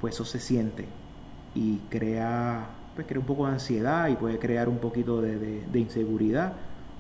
pues 0.02 0.16
eso 0.16 0.26
se 0.26 0.40
siente 0.40 0.86
y 1.56 1.78
crea, 1.90 2.66
pues 2.96 3.06
crea 3.08 3.20
un 3.20 3.26
poco 3.26 3.46
de 3.46 3.54
ansiedad 3.54 4.08
y 4.10 4.16
puede 4.16 4.40
crear 4.40 4.68
un 4.70 4.78
poquito 4.80 5.22
de, 5.22 5.38
de- 5.38 5.64
de 5.72 5.80
inseguridad. 5.80 6.54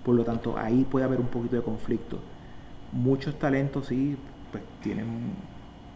Por 0.05 0.15
lo 0.15 0.23
tanto, 0.25 0.57
ahí 0.57 0.83
puede 0.89 1.05
haber 1.05 1.19
un 1.19 1.27
poquito 1.27 1.55
de 1.55 1.61
conflicto. 1.63 2.19
Muchos 2.91 3.39
talentos 3.39 3.87
sí, 3.87 4.17
pues 4.53 4.63
tienen 4.81 5.33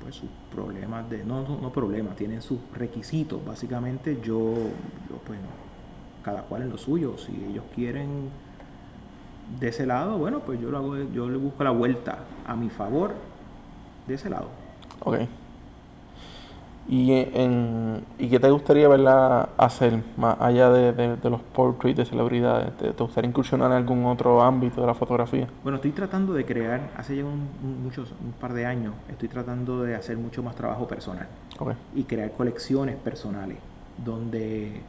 pues 0.01 0.15
sus 0.15 0.29
problemas 0.53 1.09
de 1.09 1.23
no 1.23 1.43
no, 1.43 1.61
no 1.61 1.71
problemas 1.71 2.15
tienen 2.15 2.41
sus 2.41 2.59
requisitos. 2.73 3.43
Básicamente 3.45 4.19
yo, 4.21 4.53
yo 5.09 5.17
pues 5.25 5.39
cada 6.23 6.41
cual 6.41 6.63
en 6.63 6.69
lo 6.69 6.77
suyo. 6.77 7.17
Si 7.17 7.31
ellos 7.49 7.63
quieren 7.73 8.29
de 9.59 9.69
ese 9.69 9.85
lado 9.85 10.17
bueno 10.17 10.41
pues 10.41 10.59
yo 10.59 10.69
lo 10.69 10.79
hago 10.79 10.97
yo 11.13 11.29
le 11.29 11.37
busco 11.37 11.63
la 11.63 11.69
vuelta 11.69 12.25
a 12.45 12.55
mi 12.55 12.69
favor 12.69 13.13
de 14.07 14.15
ese 14.15 14.29
lado. 14.29 14.49
Ok. 14.99 15.19
¿Y, 16.89 17.11
en, 17.11 18.05
¿Y 18.17 18.29
qué 18.29 18.39
te 18.39 18.49
gustaría 18.49 18.87
verla 18.87 19.49
hacer 19.57 20.01
más 20.15 20.37
allá 20.39 20.69
de, 20.69 20.93
de- 20.93 21.17
de 21.17 21.29
los 21.29 21.41
portraits 21.41 21.97
de 21.97 22.05
celebridades? 22.05 22.77
¿Te, 22.77 22.93
te 22.93 23.03
gustaría 23.03 23.29
incursionar 23.29 23.71
en 23.71 23.77
algún 23.77 24.05
otro 24.05 24.41
ámbito 24.41 24.79
de 24.79 24.87
la 24.87 24.93
fotografía? 24.93 25.47
bueno 25.63 25.75
estoy 25.77 25.91
tratando 25.91 26.31
de 26.33 26.45
crear 26.45 26.79
hace 26.95 27.17
ya 27.17 27.25
un, 27.25 27.49
un- 27.61 27.83
muchos 27.83 28.11
un 28.23 28.31
par 28.39 28.53
de 28.53 28.65
años 28.65 28.93
estoy 29.09 29.27
tratando 29.27 29.83
de 29.83 29.95
hacer 29.95 30.17
mucho 30.17 30.41
más 30.43 30.55
trabajo 30.55 30.87
personal 30.87 31.27
y 31.93 32.03
crear 32.03 32.31
colecciones 32.31 32.95
personales 32.95 33.57
donde 33.97 34.81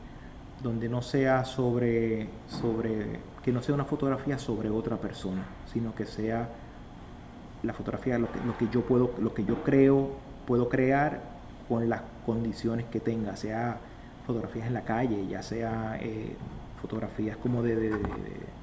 donde 0.63 0.89
no 0.89 1.03
sea 1.03 1.45
sobre 1.45 2.29
sobre 2.47 3.19
que 3.43 3.51
no 3.53 3.61
sea 3.61 3.75
una 3.75 3.85
fotografía 3.85 4.39
sobre 4.39 4.71
otra 4.71 4.97
persona 4.99 5.43
sino 5.73 5.95
que 5.97 6.05
sea 6.07 6.49
la 7.65 7.73
fotografía 7.73 8.19
lo 8.19 8.31
que, 8.31 8.39
lo 8.47 8.57
que 8.57 8.69
yo 8.73 8.83
puedo 8.83 9.11
lo 9.21 9.35
que 9.35 9.45
yo 9.45 9.57
creo 9.65 10.11
puedo 10.47 10.69
crear 10.69 11.38
con 11.69 11.89
las 11.89 12.01
condiciones 12.27 12.87
que 12.87 13.01
tenga 13.01 13.37
sea 13.37 13.79
fotografías 14.27 14.67
en 14.67 14.75
la 14.75 14.83
calle 14.83 15.27
ya 15.29 15.43
sea 15.43 15.99
eh, 16.01 16.35
fotografías 16.81 17.37
como 17.37 17.63
de, 17.63 17.77
de- 17.77 17.91
de- 17.91 17.99
de- 17.99 18.59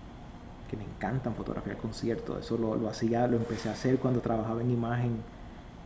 que 0.70 0.78
me 0.78 0.84
encantan 0.84 1.36
fotografiar 1.36 1.78
conciertos 1.78 2.40
eso 2.46 2.58
lo, 2.58 2.76
lo 2.76 2.90
hacía 2.90 3.28
lo 3.28 3.38
empecé 3.38 3.70
a 3.70 3.74
hacer 3.74 3.98
cuando 3.98 4.20
trabajaba 4.22 4.62
en 4.62 4.72
imagen 4.72 5.12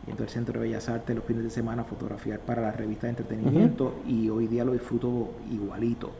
yendo 0.06 0.22
al 0.22 0.28
Centro 0.30 0.54
de 0.60 0.66
Bellas 0.68 0.88
Artes 0.88 1.14
los 1.14 1.24
fines 1.24 1.44
de 1.44 1.50
semana 1.50 1.82
a 1.82 1.84
fotografiar 1.84 2.40
para 2.40 2.62
la 2.62 2.72
revista 2.72 3.06
de 3.06 3.10
entretenimiento 3.10 3.94
y 4.06 4.30
hoy 4.30 4.46
día 4.46 4.64
lo 4.64 4.72
disfruto 4.72 5.32
igualito. 5.52 6.10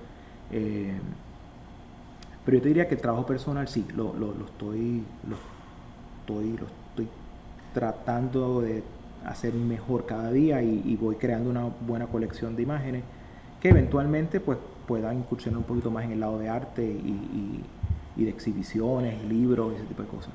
Eh, 0.52 0.92
pero 2.44 2.58
yo 2.58 2.62
te 2.62 2.68
diría 2.68 2.86
que 2.88 2.94
el 2.96 3.00
trabajo 3.00 3.24
personal 3.24 3.66
sí, 3.68 3.86
lo, 3.96 4.12
lo- 4.14 4.34
lo 4.34 4.44
estoy, 4.44 5.02
lo, 5.26 5.36
estoy, 6.20 6.58
lo 6.58 6.66
estoy 6.66 7.08
tratando 7.72 8.60
de 8.60 8.82
hacer 9.26 9.52
mejor 9.54 10.06
cada 10.06 10.30
día 10.32 10.62
y, 10.62 10.82
y 10.84 10.96
voy 10.96 11.16
creando 11.16 11.50
una 11.50 11.64
buena 11.86 12.06
colección 12.06 12.56
de 12.56 12.62
imágenes 12.62 13.02
que 13.60 13.68
eventualmente 13.68 14.40
pues 14.40 14.58
pueda 14.86 15.12
incursionar 15.14 15.58
un 15.58 15.64
poquito 15.64 15.90
más 15.90 16.04
en 16.04 16.12
el 16.12 16.20
lado 16.20 16.38
de 16.38 16.48
arte 16.48 16.82
y, 16.84 16.86
y- 16.88 17.64
y 18.16 18.24
de 18.24 18.30
exhibiciones, 18.30 19.22
libros, 19.24 19.74
ese 19.76 19.84
tipo 19.84 20.02
de 20.02 20.08
cosas. 20.08 20.30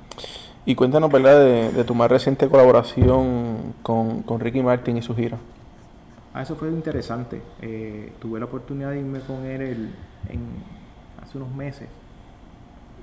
Y 0.65 0.75
cuéntanos, 0.75 1.11
¿verdad?, 1.11 1.39
de, 1.39 1.71
de 1.71 1.83
tu 1.83 1.93
más 1.93 2.09
reciente 2.09 2.47
colaboración 2.47 3.73
con, 3.83 4.23
con 4.23 4.39
Ricky 4.39 4.63
Martin 4.63 4.97
y 4.97 5.01
su 5.01 5.13
gira. 5.13 5.37
Ah, 6.33 6.41
eso 6.41 6.55
fue 6.55 6.69
interesante. 6.69 7.41
Eh, 7.61 8.13
tuve 8.19 8.39
la 8.39 8.45
oportunidad 8.45 8.91
de 8.91 8.99
irme 8.99 9.19
con 9.21 9.45
él 9.45 9.61
el- 9.61 9.95
en, 10.29 10.39
hace 11.21 11.37
unos 11.37 11.53
meses 11.53 11.87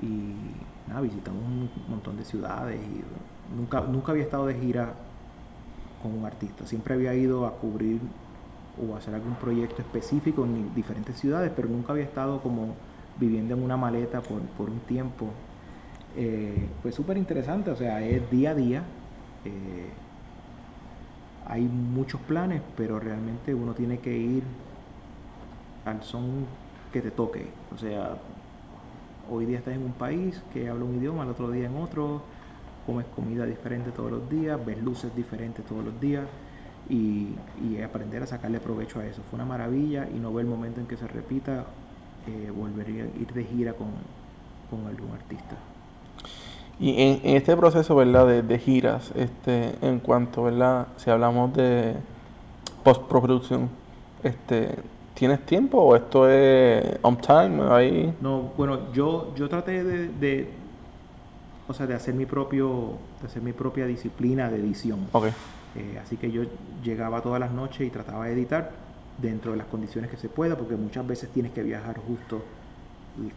y 0.02 0.88
nada, 0.88 1.00
visitamos 1.02 1.42
un 1.44 1.70
montón 1.88 2.16
de 2.16 2.24
ciudades 2.24 2.80
y 2.80 3.54
nunca, 3.56 3.80
nunca 3.82 4.12
había 4.12 4.24
estado 4.24 4.46
de 4.46 4.54
gira 4.54 4.94
con 6.02 6.18
un 6.18 6.24
artista. 6.24 6.66
Siempre 6.66 6.94
había 6.94 7.14
ido 7.14 7.46
a 7.46 7.52
cubrir 7.52 8.00
o 8.80 8.96
hacer 8.96 9.14
algún 9.14 9.34
proyecto 9.34 9.82
específico 9.82 10.44
en 10.44 10.74
diferentes 10.74 11.16
ciudades, 11.18 11.52
pero 11.54 11.68
nunca 11.68 11.92
había 11.92 12.04
estado 12.04 12.40
como 12.40 12.74
viviendo 13.18 13.54
en 13.54 13.62
una 13.62 13.76
maleta 13.76 14.20
por, 14.20 14.40
por 14.40 14.70
un 14.70 14.80
tiempo. 14.80 15.26
Eh, 16.16 16.68
fue 16.82 16.92
súper 16.92 17.16
interesante, 17.16 17.70
o 17.70 17.76
sea, 17.76 18.02
es 18.02 18.30
día 18.30 18.50
a 18.50 18.54
día. 18.54 18.82
eh, 19.44 19.90
hay 21.46 21.62
muchos 21.62 22.20
planes, 22.22 22.62
pero 22.76 23.00
realmente 23.00 23.54
uno 23.54 23.74
tiene 23.74 23.98
que 23.98 24.16
ir 24.16 24.42
al 25.84 26.02
son 26.02 26.46
que 26.92 27.00
te 27.00 27.10
toque. 27.10 27.46
O 27.74 27.78
sea, 27.78 28.16
hoy 29.30 29.46
día 29.46 29.58
estás 29.58 29.74
en 29.74 29.82
un 29.82 29.92
país 29.92 30.40
que 30.52 30.68
habla 30.68 30.84
un 30.84 30.96
idioma, 30.96 31.22
al 31.22 31.30
otro 31.30 31.50
día 31.50 31.66
en 31.66 31.76
otro, 31.76 32.22
comes 32.86 33.06
comida 33.14 33.46
diferente 33.46 33.90
todos 33.90 34.10
los 34.10 34.28
días, 34.28 34.58
ves 34.64 34.82
luces 34.82 35.14
diferentes 35.14 35.64
todos 35.64 35.84
los 35.84 36.00
días 36.00 36.24
y, 36.88 37.28
y 37.62 37.80
aprender 37.82 38.22
a 38.22 38.26
sacarle 38.26 38.60
provecho 38.60 39.00
a 39.00 39.06
eso. 39.06 39.22
Fue 39.30 39.36
una 39.36 39.46
maravilla 39.46 40.08
y 40.14 40.18
no 40.18 40.32
ver 40.32 40.44
el 40.44 40.50
momento 40.50 40.80
en 40.80 40.86
que 40.86 40.96
se 40.96 41.06
repita, 41.06 41.64
eh, 42.26 42.50
volvería 42.54 43.04
a 43.04 43.06
ir 43.06 43.32
de 43.32 43.44
gira 43.44 43.72
con, 43.74 43.88
con 44.70 44.86
algún 44.86 45.12
artista. 45.12 45.56
Y 46.80 47.00
en, 47.00 47.20
en 47.22 47.36
este 47.36 47.56
proceso, 47.56 47.94
¿verdad?, 47.94 48.26
de, 48.26 48.42
de 48.42 48.58
giras, 48.58 49.12
este, 49.14 49.74
en 49.82 50.00
cuanto, 50.00 50.44
¿verdad?, 50.44 50.88
si 50.96 51.10
hablamos 51.10 51.54
de 51.54 51.94
postproducción, 52.82 53.68
este, 54.22 54.76
¿tienes 55.14 55.44
tiempo 55.46 55.78
o 55.78 55.94
esto 55.94 56.28
es 56.28 56.98
on 57.02 57.16
time? 57.18 57.62
Ahí. 57.70 58.14
No, 58.20 58.50
bueno, 58.56 58.92
yo, 58.92 59.32
yo 59.36 59.48
traté 59.48 59.84
de, 59.84 60.08
de, 60.08 60.48
o 61.72 61.74
sea, 61.74 61.86
de 61.86 61.94
hacer 61.94 62.14
mi 62.14 62.26
propio, 62.26 62.98
de 63.20 63.26
hacer 63.26 63.42
mi 63.42 63.52
propia 63.52 63.86
disciplina 63.86 64.50
de 64.50 64.58
edición. 64.58 65.08
Ok. 65.12 65.26
Eh, 65.74 65.98
así 66.02 66.16
que 66.18 66.30
yo 66.30 66.42
llegaba 66.84 67.22
todas 67.22 67.40
las 67.40 67.50
noches 67.50 67.86
y 67.86 67.90
trataba 67.90 68.26
de 68.26 68.34
editar 68.34 68.70
dentro 69.16 69.52
de 69.52 69.58
las 69.58 69.66
condiciones 69.66 70.10
que 70.10 70.18
se 70.18 70.28
pueda, 70.28 70.56
porque 70.56 70.76
muchas 70.76 71.06
veces 71.06 71.30
tienes 71.30 71.52
que 71.52 71.62
viajar 71.62 71.98
justo 71.98 72.42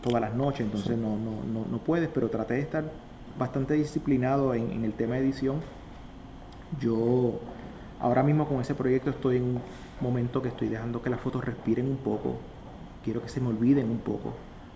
todas 0.02 0.22
las 0.22 0.34
noches, 0.36 0.62
entonces 0.62 0.98
no, 0.98 1.18
no, 1.18 1.44
no, 1.52 1.66
no 1.70 1.78
puedes, 1.80 2.10
pero 2.10 2.30
traté 2.30 2.56
de 2.56 2.62
estar 2.62 2.92
bastante 3.38 3.74
disciplinado 3.74 4.54
en, 4.54 4.72
en 4.72 4.86
el 4.86 4.94
tema 4.94 5.16
de 5.16 5.22
edición. 5.22 5.62
Yo 6.80 7.40
ahora 8.00 8.24
mismo 8.24 8.48
con 8.48 8.60
ese 8.60 8.76
proyecto 8.76 9.12
estoy 9.12 9.38
en 9.38 9.44
un 9.44 9.62
momento 10.02 10.42
que 10.42 10.50
estoy 10.50 10.68
dejando 10.68 11.02
que 11.02 11.10
las 11.10 11.22
fotos 11.22 11.44
respiren 11.44 11.88
un 11.90 11.98
poco, 11.98 12.36
quiero 13.04 13.22
que 13.22 13.30
se 13.30 13.40
me 13.40 13.48
olviden 13.48 13.90
un 13.90 14.00
poco, 14.00 14.34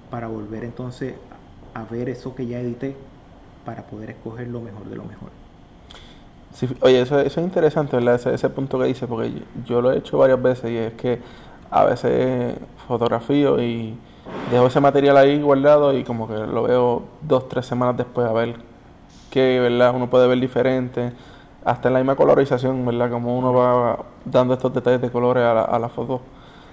para 0.09 0.27
volver 0.27 0.63
entonces 0.63 1.15
a 1.73 1.83
ver 1.83 2.07
eso 2.07 2.35
que 2.35 2.47
ya 2.47 2.59
edité 2.59 2.95
para 3.65 3.83
poder 3.83 4.11
escoger 4.11 4.47
lo 4.47 4.61
mejor 4.61 4.85
de 4.85 4.95
lo 4.95 5.03
mejor. 5.03 5.29
Sí, 6.53 6.67
oye, 6.81 7.01
eso, 7.01 7.19
eso 7.19 7.39
es 7.39 7.45
interesante, 7.45 7.95
¿verdad? 7.95 8.15
Ese, 8.15 8.33
ese 8.33 8.49
punto 8.49 8.79
que 8.79 8.85
dice, 8.85 9.07
porque 9.07 9.31
yo, 9.31 9.39
yo 9.65 9.81
lo 9.81 9.91
he 9.91 9.97
hecho 9.97 10.17
varias 10.17 10.41
veces 10.41 10.71
y 10.71 10.77
es 10.77 10.93
que 10.93 11.19
a 11.71 11.85
veces 11.85 12.55
fotografío 12.87 13.61
y 13.61 13.95
dejo 14.51 14.67
ese 14.67 14.79
material 14.79 15.17
ahí 15.17 15.41
guardado 15.41 15.93
y 15.95 16.03
como 16.03 16.27
que 16.27 16.33
lo 16.35 16.63
veo 16.63 17.03
dos, 17.21 17.47
tres 17.47 17.65
semanas 17.65 17.97
después 17.97 18.27
a 18.27 18.33
ver 18.33 18.55
qué, 19.29 19.59
¿verdad? 19.59 19.93
Uno 19.95 20.09
puede 20.09 20.27
ver 20.27 20.39
diferente, 20.39 21.11
hasta 21.63 21.89
en 21.89 21.93
la 21.93 21.99
misma 21.99 22.15
colorización, 22.15 22.83
¿verdad? 22.85 23.11
Como 23.11 23.37
uno 23.37 23.53
va 23.53 23.99
dando 24.25 24.55
estos 24.55 24.73
detalles 24.73 25.01
de 25.01 25.11
colores 25.11 25.43
a 25.43 25.53
la, 25.53 25.61
a 25.61 25.77
la 25.79 25.89
foto. 25.89 26.21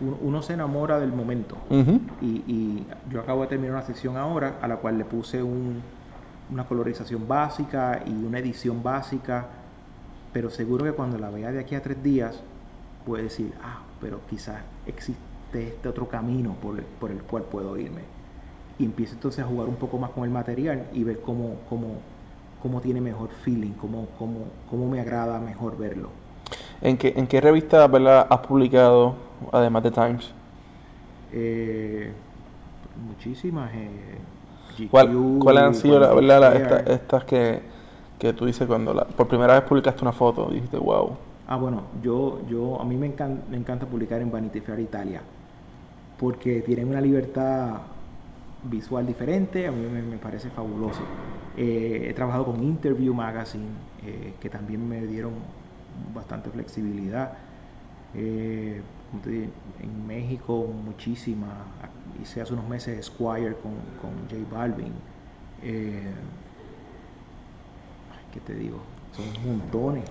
Uno, 0.00 0.16
uno 0.22 0.42
se 0.42 0.54
enamora 0.54 0.98
del 0.98 1.12
momento. 1.12 1.56
Ujú. 1.70 2.00
Y, 2.22 2.26
y 2.46 2.86
yo 3.10 3.20
acabo 3.20 3.42
de 3.42 3.48
terminar 3.48 3.74
una 3.76 3.84
sección 3.84 4.16
ahora 4.16 4.54
a 4.62 4.68
la 4.68 4.76
cual 4.76 4.96
le 4.98 5.04
puse 5.04 5.42
un- 5.42 5.82
una 6.50 6.64
colorización 6.64 7.26
básica 7.26 8.02
y 8.06 8.10
una 8.10 8.38
edición 8.38 8.82
básica, 8.82 9.46
pero 10.32 10.50
seguro 10.50 10.84
que 10.84 10.92
cuando 10.92 11.18
la 11.18 11.30
vea 11.30 11.50
de 11.52 11.60
aquí 11.60 11.74
a 11.74 11.82
tres 11.82 12.02
días, 12.02 12.42
puede 13.04 13.24
decir, 13.24 13.52
ah, 13.62 13.80
pero 14.00 14.20
quizás 14.28 14.62
existe 14.86 15.22
este 15.54 15.88
otro 15.88 16.08
camino 16.08 16.54
por 16.60 16.78
el, 16.78 16.84
por 16.84 17.10
el 17.10 17.22
cual 17.22 17.44
puedo 17.44 17.76
irme. 17.78 18.02
Y 18.78 18.84
empiezo 18.84 19.14
entonces 19.14 19.44
a 19.44 19.48
jugar 19.48 19.68
un 19.68 19.76
poco 19.76 19.98
más 19.98 20.10
con 20.10 20.24
el 20.24 20.30
material 20.30 20.86
y 20.92 21.02
ver 21.04 21.20
cómo, 21.20 21.56
cómo, 21.68 21.98
cómo 22.62 22.80
tiene 22.80 23.00
mejor 23.00 23.30
feeling, 23.30 23.72
cómo, 23.72 24.08
cómo, 24.18 24.48
cómo 24.68 24.88
me 24.88 25.00
agrada 25.00 25.40
mejor 25.40 25.78
verlo. 25.78 26.10
¿En 26.82 26.98
qué, 26.98 27.14
en 27.16 27.26
qué 27.26 27.40
revista, 27.40 27.86
¿verdad? 27.86 28.26
has 28.28 28.40
publicado, 28.40 29.14
además 29.50 29.82
de 29.82 29.90
Times? 29.90 30.32
Eh, 31.32 32.12
muchísimas. 33.06 33.72
eh, 33.74 34.18
¿Cuál, 34.90 35.08
GQ, 35.08 35.38
¿Cuáles 35.38 35.62
han 35.64 35.74
sido 35.74 35.98
la- 36.00 36.12
estas 36.86 37.24
que, 37.24 37.62
que 38.18 38.32
tú 38.32 38.46
dices 38.46 38.66
cuando 38.66 38.94
por 39.16 39.28
primera 39.28 39.54
vez 39.54 39.62
publicaste 39.64 40.02
una 40.02 40.12
foto? 40.12 40.48
Dijiste, 40.50 40.78
wow. 40.78 41.16
Ah, 41.46 41.56
bueno, 41.56 41.82
yo, 42.02 42.40
yo, 42.48 42.80
a 42.80 42.84
mí 42.84 42.96
me 42.96 43.06
encanta, 43.06 43.44
me 43.48 43.56
encanta 43.56 43.86
publicar 43.86 44.20
en 44.20 44.30
Vanity 44.32 44.60
Fair 44.60 44.80
Italia, 44.80 45.22
porque 46.18 46.62
tienen 46.62 46.88
una 46.88 47.00
libertad 47.00 47.82
visual 48.64 49.06
diferente, 49.06 49.66
a 49.66 49.72
mí 49.72 49.86
me, 49.88 50.02
me 50.02 50.18
parece 50.18 50.50
fabuloso. 50.50 51.02
Eh, 51.56 52.08
he 52.10 52.14
trabajado 52.14 52.46
con 52.46 52.62
Interview 52.64 53.14
Magazine, 53.14 53.66
eh, 54.06 54.34
que 54.40 54.50
también 54.50 54.88
me 54.88 55.06
dieron 55.06 55.32
bastante 56.14 56.50
flexibilidad. 56.50 57.32
Eh, 58.14 58.82
como 59.10 59.22
te 59.22 59.30
dije, 59.30 59.50
en 59.80 60.06
México 60.06 60.66
muchísima, 60.84 61.48
hice 62.20 62.40
hace 62.40 62.52
unos 62.52 62.68
meses 62.68 63.06
Squire 63.06 63.54
con, 63.56 63.72
con 64.00 64.28
J 64.28 64.36
Balvin. 64.50 64.92
Eh, 65.62 66.12
¿Qué 68.32 68.40
te 68.40 68.54
digo? 68.54 68.78
Son 69.12 69.24
montones. 69.46 70.04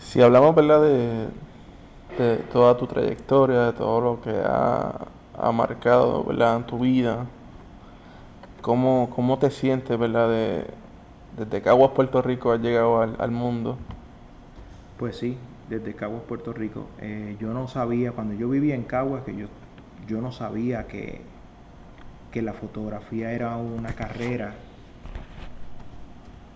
Si 0.00 0.22
hablamos, 0.22 0.54
¿verdad? 0.54 0.82
De, 0.82 1.28
de 2.18 2.36
toda 2.52 2.76
tu 2.76 2.86
trayectoria, 2.86 3.66
de 3.66 3.72
todo 3.72 4.00
lo 4.00 4.20
que 4.20 4.40
ha, 4.44 5.06
ha 5.36 5.52
marcado, 5.52 6.24
¿verdad? 6.24 6.56
En 6.56 6.64
tu 6.64 6.78
vida, 6.78 7.26
¿cómo, 8.62 9.10
cómo 9.14 9.38
te 9.38 9.50
sientes, 9.50 9.98
¿verdad? 9.98 10.28
De, 10.30 10.66
desde 11.36 11.62
Caguas, 11.62 11.90
Puerto 11.90 12.22
Rico, 12.22 12.52
has 12.52 12.60
llegado 12.60 13.00
al, 13.00 13.16
al 13.18 13.30
mundo. 13.30 13.76
Pues 14.98 15.16
sí, 15.16 15.36
desde 15.68 15.94
Caguas, 15.94 16.22
Puerto 16.26 16.52
Rico. 16.52 16.88
Eh, 17.00 17.36
yo 17.40 17.52
no 17.52 17.68
sabía, 17.68 18.12
cuando 18.12 18.34
yo 18.34 18.48
vivía 18.48 18.74
en 18.74 18.84
Caguas, 18.84 19.22
que 19.24 19.36
yo, 19.36 19.46
yo 20.06 20.20
no 20.20 20.32
sabía 20.32 20.86
que, 20.86 21.20
que 22.32 22.42
la 22.42 22.52
fotografía 22.52 23.32
era 23.32 23.56
una 23.56 23.92
carrera 23.92 24.54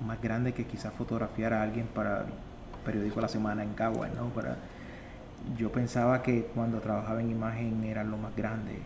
más 0.07 0.21
grande 0.21 0.53
que 0.53 0.65
quizás 0.65 0.93
fotografiar 0.93 1.53
a 1.53 1.63
alguien 1.63 1.87
para 1.87 2.21
el 2.23 2.27
periódico 2.85 3.21
La 3.21 3.29
Semana 3.29 3.63
en 3.63 3.75
Caguas, 3.75 4.11
¿no? 4.15 4.27
Para, 4.31 4.57
yo 5.57 5.71
pensaba 5.71 6.23
que 6.23 6.45
cuando 6.55 6.81
trabajaba 6.81 7.21
en 7.21 7.31
imagen 7.31 7.85
era 7.85 8.03
lo 8.05 8.17
más 8.17 8.35
grande 8.35 8.79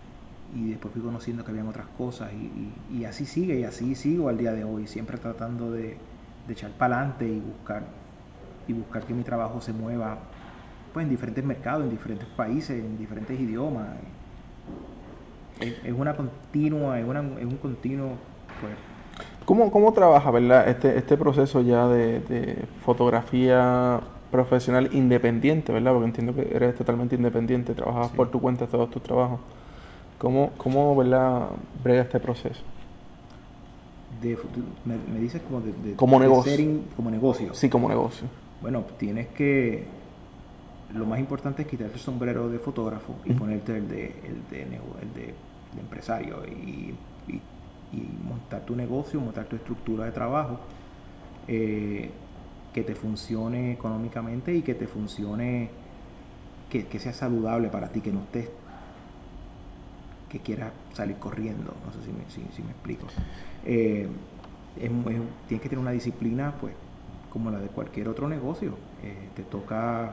y 0.55 0.71
después 0.71 0.93
fui 0.93 1.03
conociendo 1.03 1.45
que 1.45 1.51
habían 1.51 1.69
otras 1.69 1.87
cosas 1.99 2.33
y, 2.33 2.37
y- 2.95 2.99
y 3.01 3.05
así 3.05 3.27
sigue 3.27 3.59
y 3.61 3.65
así 3.65 3.95
sigo 3.95 4.29
al 4.29 4.39
día 4.39 4.53
de 4.53 4.65
hoy, 4.65 4.87
siempre 4.87 5.19
tratando 5.19 5.71
de, 5.73 5.97
de 6.47 6.53
echar 6.53 6.71
para 6.73 6.99
adelante 6.99 7.27
y 7.27 7.41
buscar 7.41 7.83
y 8.69 8.73
buscar 8.73 9.03
que 9.03 9.15
mi 9.15 9.23
trabajo 9.23 9.61
se 9.61 9.73
mueva 9.73 10.19
pues 10.93 11.05
en 11.05 11.11
diferentes 11.11 11.45
mercados, 11.45 11.85
en 11.85 11.91
diferentes 11.91 12.27
países, 12.29 12.83
en 12.83 12.97
diferentes 12.99 13.39
idiomas. 13.39 13.89
Es, 15.61 15.75
es 15.85 15.93
una 15.97 16.15
continua, 16.15 16.99
es, 16.99 17.07
una- 17.07 17.21
es 17.39 17.45
un 17.45 17.57
continuo 17.57 18.09
pues 18.61 18.73
¿Cómo, 19.47 19.71
cómo 19.71 19.93
trabaja, 19.93 20.31
verdad? 20.31 20.69
Este, 20.69 20.99
este 20.99 21.17
proceso 21.17 21.61
ya 21.63 21.87
de, 21.87 22.21
de 22.21 22.65
fotografía 22.85 24.01
profesional 24.31 24.91
independiente, 24.93 25.73
¿verdad? 25.73 25.93
Porque 25.93 26.07
entiendo 26.07 26.35
que 26.35 26.51
eres 26.55 26.75
totalmente 26.75 27.15
independiente, 27.15 27.73
trabajas 27.75 28.11
Sí. 28.11 28.17
por 28.17 28.31
tu 28.31 28.41
cuenta 28.41 28.67
todos 28.67 28.91
tus 28.91 29.03
trabajos. 29.03 29.39
¿Cómo, 30.19 30.51
cómo 30.59 30.97
¿verdad? 30.97 31.47
brega 31.85 32.03
este 32.03 32.19
proceso? 32.21 32.61
de, 34.21 34.37
me, 34.87 34.97
me 35.13 35.21
dices 35.21 35.43
como 35.43 35.61
de, 35.61 35.73
de- 35.73 35.95
Como 35.95 36.19
de 36.19 36.27
negocio. 36.27 36.51
ser 36.51 36.61
in- 36.61 36.87
como 36.97 37.11
negocio. 37.11 37.55
Sí, 37.55 37.69
como 37.69 37.89
negocio. 37.89 38.27
Bueno, 38.63 38.83
tienes 38.99 39.29
que. 39.29 39.85
Lo 40.95 41.05
más 41.05 41.19
importante 41.19 41.63
es 41.63 41.69
quitarte 41.69 41.95
el 41.95 42.01
sombrero 42.01 42.49
de 42.49 42.59
fotógrafo 42.59 43.17
y 43.25 43.33
ponerte 43.33 43.77
el 43.77 43.89
de, 43.89 44.07
el 44.25 44.49
de, 44.51 44.63
el 44.63 45.15
de, 45.15 45.35
de 45.75 45.81
empresario 45.81 46.45
y, 46.47 46.95
y- 47.29 47.41
y 47.93 48.09
montar 48.25 48.63
tu 48.65 48.75
negocio, 48.77 49.21
montar 49.21 49.45
tu 49.47 49.57
estructura 49.57 50.05
de 50.07 50.13
trabajo 50.13 50.59
eh, 51.49 52.11
que 52.73 52.83
te 52.83 52.95
funcione 52.95 53.73
económicamente 53.73 54.55
y 54.55 54.63
que 54.63 54.75
te 54.75 54.87
funcione, 54.87 55.71
que, 56.71 56.87
que 56.87 56.99
sea 56.99 57.13
saludable 57.13 57.69
para 57.69 57.89
ti, 57.89 58.01
que 58.01 58.13
no 58.13 58.21
estés, 58.21 58.49
que 60.29 60.39
quieras 60.41 60.73
salir 60.95 61.17
corriendo. 61.17 61.75
No 61.85 61.93
sé 61.93 61.99
si 62.05 62.13
me, 62.13 62.25
si- 62.49 62.55
si 62.57 62.63
me 62.63 62.71
explico. 62.71 63.07
Eh, 63.65 64.07
es- 64.81 64.91
tienes 65.49 65.63
que 65.63 65.69
tener 65.69 65.79
una 65.79 65.91
disciplina, 65.93 66.55
pues, 66.61 66.75
como 67.37 67.51
la 67.51 67.59
de 67.59 67.67
cualquier 67.67 68.09
otro 68.09 68.29
negocio. 68.29 68.71
Eh, 69.03 69.29
te 69.35 69.43
toca 69.43 70.13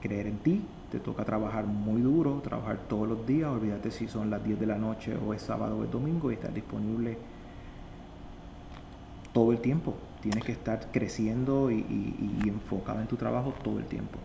creer 0.00 0.28
en 0.28 0.38
ti, 0.38 0.62
te 0.92 1.00
toca 1.00 1.24
trabajar 1.24 1.66
muy 1.66 2.00
duro, 2.00 2.40
trabajar 2.44 2.78
todos 2.88 3.08
los 3.08 3.26
días, 3.26 3.50
olvídate 3.50 3.90
si 3.90 4.06
son 4.06 4.30
las 4.30 4.44
10 4.44 4.60
de 4.60 4.66
la 4.66 4.78
noche 4.78 5.16
o 5.16 5.34
es 5.34 5.42
sábado 5.42 5.78
o 5.78 5.82
es 5.82 5.90
domingo 5.90 6.30
y 6.30 6.34
estar 6.34 6.54
disponible 6.54 7.18
todo 9.32 9.50
el 9.50 9.58
tiempo. 9.58 9.94
Tienes 10.22 10.44
que 10.44 10.52
estar 10.52 10.78
creciendo 10.92 11.72
y, 11.72 11.84
enfocado 12.46 13.00
en 13.00 13.08
tu 13.08 13.16
trabajo 13.16 13.52
todo 13.64 13.80
el 13.80 13.86
tiempo. 13.86 14.16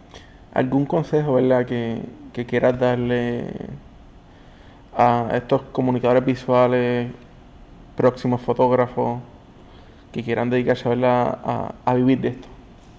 ¿Algún 0.53 0.85
consejo, 0.85 1.33
verdad, 1.33 1.65
que, 1.65 2.03
que 2.31 2.45
quieras 2.45 2.79
darle 2.79 3.47
a 4.95 5.29
estos 5.33 5.63
comunicadores 5.71 6.23
visuales, 6.23 7.11
próximos 7.95 8.39
fotógrafos, 8.39 9.19
que 10.11 10.23
quieran 10.23 10.49
dedicarse. 10.49 10.89
A, 10.89 11.73
a 11.85 11.93
vivir 11.93 12.21
de 12.21 12.29
esto? 12.29 12.47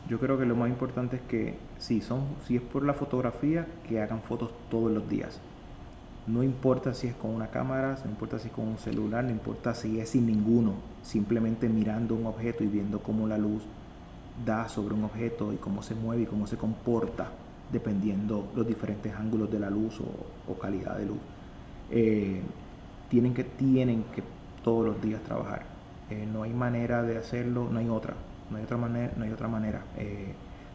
Yo 0.08 0.18
creo 0.18 0.38
que 0.38 0.44
lo 0.44 0.56
más 0.56 0.68
importante 0.68 1.16
es 1.16 1.22
que 1.22 1.54
si 1.78 2.00
son, 2.00 2.22
si 2.46 2.56
es 2.56 2.62
por 2.62 2.84
la 2.84 2.94
fotografía, 2.94 3.66
que 3.88 4.00
hagan 4.00 4.22
fotos 4.22 4.50
todos 4.70 4.90
los 4.90 5.08
días. 5.08 5.38
No 6.26 6.42
importa 6.42 6.94
si 6.94 7.06
es 7.06 7.14
con 7.14 7.30
una 7.30 7.48
cámara, 7.48 7.96
no 8.04 8.10
importa 8.10 8.38
si 8.38 8.48
es 8.48 8.54
con 8.54 8.68
un 8.68 8.78
celular, 8.78 9.24
no 9.24 9.30
importa 9.30 9.74
si 9.74 10.00
es 10.00 10.10
sin 10.10 10.26
ninguno, 10.26 10.74
simplemente 11.02 11.68
mirando 11.68 12.14
un 12.14 12.26
objeto 12.26 12.62
y 12.64 12.66
viendo 12.66 13.00
cómo 13.00 13.26
la 13.26 13.38
luz 13.38 13.62
da 14.44 14.68
sobre 14.68 14.94
un 14.94 15.04
objeto 15.04 15.52
y 15.52 15.56
cómo 15.56 15.82
se 15.82 15.94
mueve 15.94 16.22
y 16.22 16.26
cómo 16.26 16.46
se 16.46 16.56
comporta 16.56 17.30
dependiendo 17.72 18.50
los 18.54 18.66
diferentes 18.66 19.14
ángulos 19.14 19.50
de 19.50 19.60
la 19.60 19.70
luz 19.70 20.00
o, 20.00 20.50
o 20.52 20.58
calidad 20.58 20.96
de 20.96 21.06
luz. 21.06 21.18
Eh, 21.90 22.40
tienen 23.08 23.34
que 23.34 23.44
tienen 23.44 24.04
que 24.14 24.22
todos 24.62 24.86
los 24.86 25.02
días 25.02 25.22
trabajar. 25.22 25.62
Eh, 26.10 26.26
no 26.30 26.42
hay 26.42 26.52
manera 26.52 27.02
de 27.02 27.16
hacerlo, 27.16 27.68
no 27.70 27.78
hay 27.78 27.88
otra, 27.88 28.14
no 28.50 28.56
hay 28.56 28.64
otra 28.64 28.76
manera, 28.76 29.12
no 29.16 29.24
hay 29.24 29.30
otra 29.30 29.48
manera. 29.48 29.82
Eh, 29.96 30.32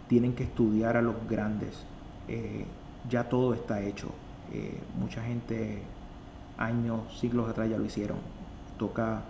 tienen 0.08 0.34
que 0.34 0.43
estudiar 0.43 0.98
a 0.98 1.02
los 1.02 1.15
grandes. 1.30 1.86
Eh, 2.28 2.65
ya 3.10 3.26
todo 3.30 3.54
está 3.54 3.82
hecho. 3.82 4.10
Mucha 4.98 5.21
gente 5.24 5.82
años, 6.58 7.19
siglos 7.19 7.50
atrás 7.50 7.69
ya 7.69 7.78
lo 7.78 7.86
hicieron. 7.86 8.17
Toca 8.78 9.24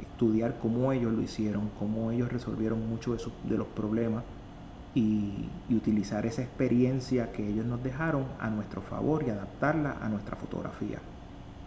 estudiar 0.00 0.58
cómo 0.60 0.92
ellos 0.92 1.12
lo 1.12 1.22
hicieron, 1.22 1.70
cómo 1.78 2.10
ellos 2.10 2.30
resolvieron 2.30 2.86
muchos 2.88 3.24
de, 3.24 3.50
de 3.50 3.58
los 3.58 3.66
problemas 3.68 4.24
y 4.94 5.48
utilizar 5.70 6.26
esa 6.26 6.42
experiencia 6.42 7.32
que 7.32 7.46
ellos 7.46 7.64
nos 7.66 7.82
dejaron 7.82 8.24
a 8.40 8.50
nuestro 8.50 8.82
favor 8.82 9.22
y 9.26 9.30
adaptarla 9.30 9.96
a 10.02 10.08
nuestra 10.08 10.36
fotografía. 10.36 10.98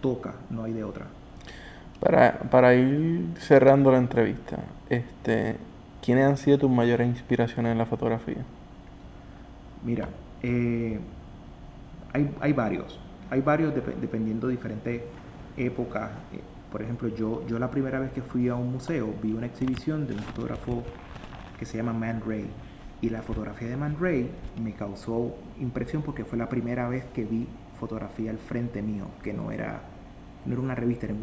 Toca, 0.02 0.36
no 0.50 0.64
hay 0.64 0.74
de 0.74 0.84
otra. 0.84 1.08
Para, 2.02 2.40
para 2.52 2.74
ir 2.76 3.36
cerrando 3.40 3.92
la 3.92 4.00
entrevista, 4.00 4.58
este, 4.90 5.58
¿quiénes 6.02 6.26
han 6.26 6.38
sido 6.38 6.58
tus 6.58 6.72
mayores 6.72 7.08
inspiraciones 7.08 7.72
en 7.74 7.78
la 7.78 7.86
fotografía? 7.86 8.46
Mira, 9.82 10.10
eh, 10.44 11.00
hay, 12.14 12.36
hay 12.40 12.54
varios. 12.54 13.00
Hay 13.30 13.42
varios 13.42 13.74
dep- 13.74 13.96
dependiendo 14.00 14.48
de 14.48 14.54
diferentes 14.54 15.04
épocas. 15.58 16.12
Eh, 16.34 16.42
Por 16.72 16.82
ejemplo, 16.82 17.10
yo, 17.10 17.46
yo 17.48 17.60
la 17.60 17.72
primera 17.72 18.00
vez 18.00 18.12
que 18.12 18.22
fui 18.22 18.48
a 18.50 18.56
un 18.56 18.72
museo 18.72 19.16
vi 19.22 19.34
una 19.34 19.48
exhibición 19.48 20.08
de 20.08 20.14
un 20.16 20.24
fotógrafo 20.24 20.84
que 21.60 21.66
se 21.66 21.78
llama 21.78 21.94
Man 21.94 22.22
Ray. 22.26 22.50
Y 23.02 23.10
la 23.10 23.24
fotografía 23.24 23.68
de 23.70 23.78
Man 23.78 23.98
Ray 24.00 24.32
me 24.64 24.74
causó 24.74 25.36
impresión 25.60 26.04
porque 26.04 26.26
fue 26.26 26.38
la 26.38 26.50
primera 26.50 26.90
vez 26.90 27.06
que 27.14 27.26
vi 27.26 27.48
fotografía 27.80 28.32
al 28.32 28.40
frente 28.40 28.82
mío, 28.84 29.08
que 29.24 29.34
no 29.34 29.52
era, 29.52 29.82
no 30.46 30.54
era 30.54 30.62
una 30.62 30.76
revista, 30.76 31.06
era 31.06 31.16